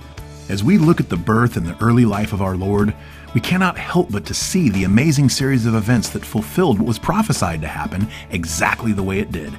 As 0.49 0.65
we 0.65 0.77
look 0.77 0.99
at 0.99 1.09
the 1.09 1.17
birth 1.17 1.57
and 1.57 1.65
the 1.65 1.81
early 1.81 2.05
life 2.05 2.33
of 2.33 2.43
our 2.43 2.57
Lord, 2.57 2.93
we 3.33 3.41
cannot 3.41 3.79
help 3.79 4.11
but 4.11 4.27
to 4.27 4.35
see 4.35 4.69
the 4.69 4.83
amazing 4.83 5.29
series 5.29 5.67
of 5.67 5.77
events 5.77 6.09
that 6.11 6.25
fulfilled 6.25 6.81
what 6.81 6.89
was 6.89 6.99
prophesied 6.99 7.61
to 7.61 7.69
happen 7.69 8.09
exactly 8.31 8.93
the 8.93 9.05
way 9.05 9.21
it 9.21 9.31
did. 9.31 9.53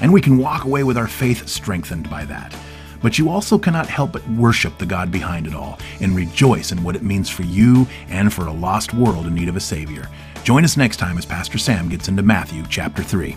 And 0.00 0.12
we 0.12 0.20
can 0.20 0.38
walk 0.38 0.64
away 0.64 0.84
with 0.84 0.96
our 0.96 1.08
faith 1.08 1.48
strengthened 1.48 2.08
by 2.08 2.24
that. 2.26 2.56
But 3.02 3.18
you 3.18 3.28
also 3.28 3.58
cannot 3.58 3.88
help 3.88 4.12
but 4.12 4.28
worship 4.30 4.78
the 4.78 4.86
God 4.86 5.10
behind 5.10 5.48
it 5.48 5.54
all 5.54 5.80
and 6.00 6.14
rejoice 6.14 6.70
in 6.70 6.84
what 6.84 6.94
it 6.94 7.02
means 7.02 7.28
for 7.28 7.42
you 7.42 7.88
and 8.08 8.32
for 8.32 8.46
a 8.46 8.52
lost 8.52 8.94
world 8.94 9.26
in 9.26 9.34
need 9.34 9.48
of 9.48 9.56
a 9.56 9.60
Savior. 9.60 10.08
Join 10.44 10.62
us 10.62 10.76
next 10.76 10.98
time 10.98 11.18
as 11.18 11.26
Pastor 11.26 11.58
Sam 11.58 11.88
gets 11.88 12.06
into 12.06 12.22
Matthew 12.22 12.62
chapter 12.68 13.02
3. 13.02 13.36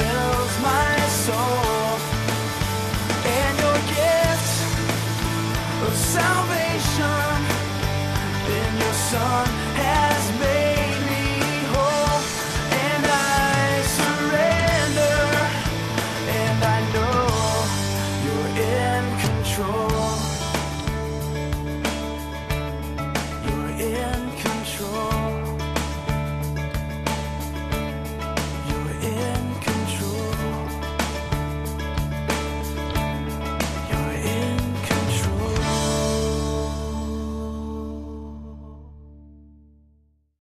fills 0.00 0.54
my 0.70 0.92
soul. 1.26 1.92
And 3.38 3.54
your 3.64 3.80
gift 3.96 4.52
of 5.86 5.92
salvation 6.16 7.36
in 8.58 8.70
your 8.82 8.96
son 9.10 9.49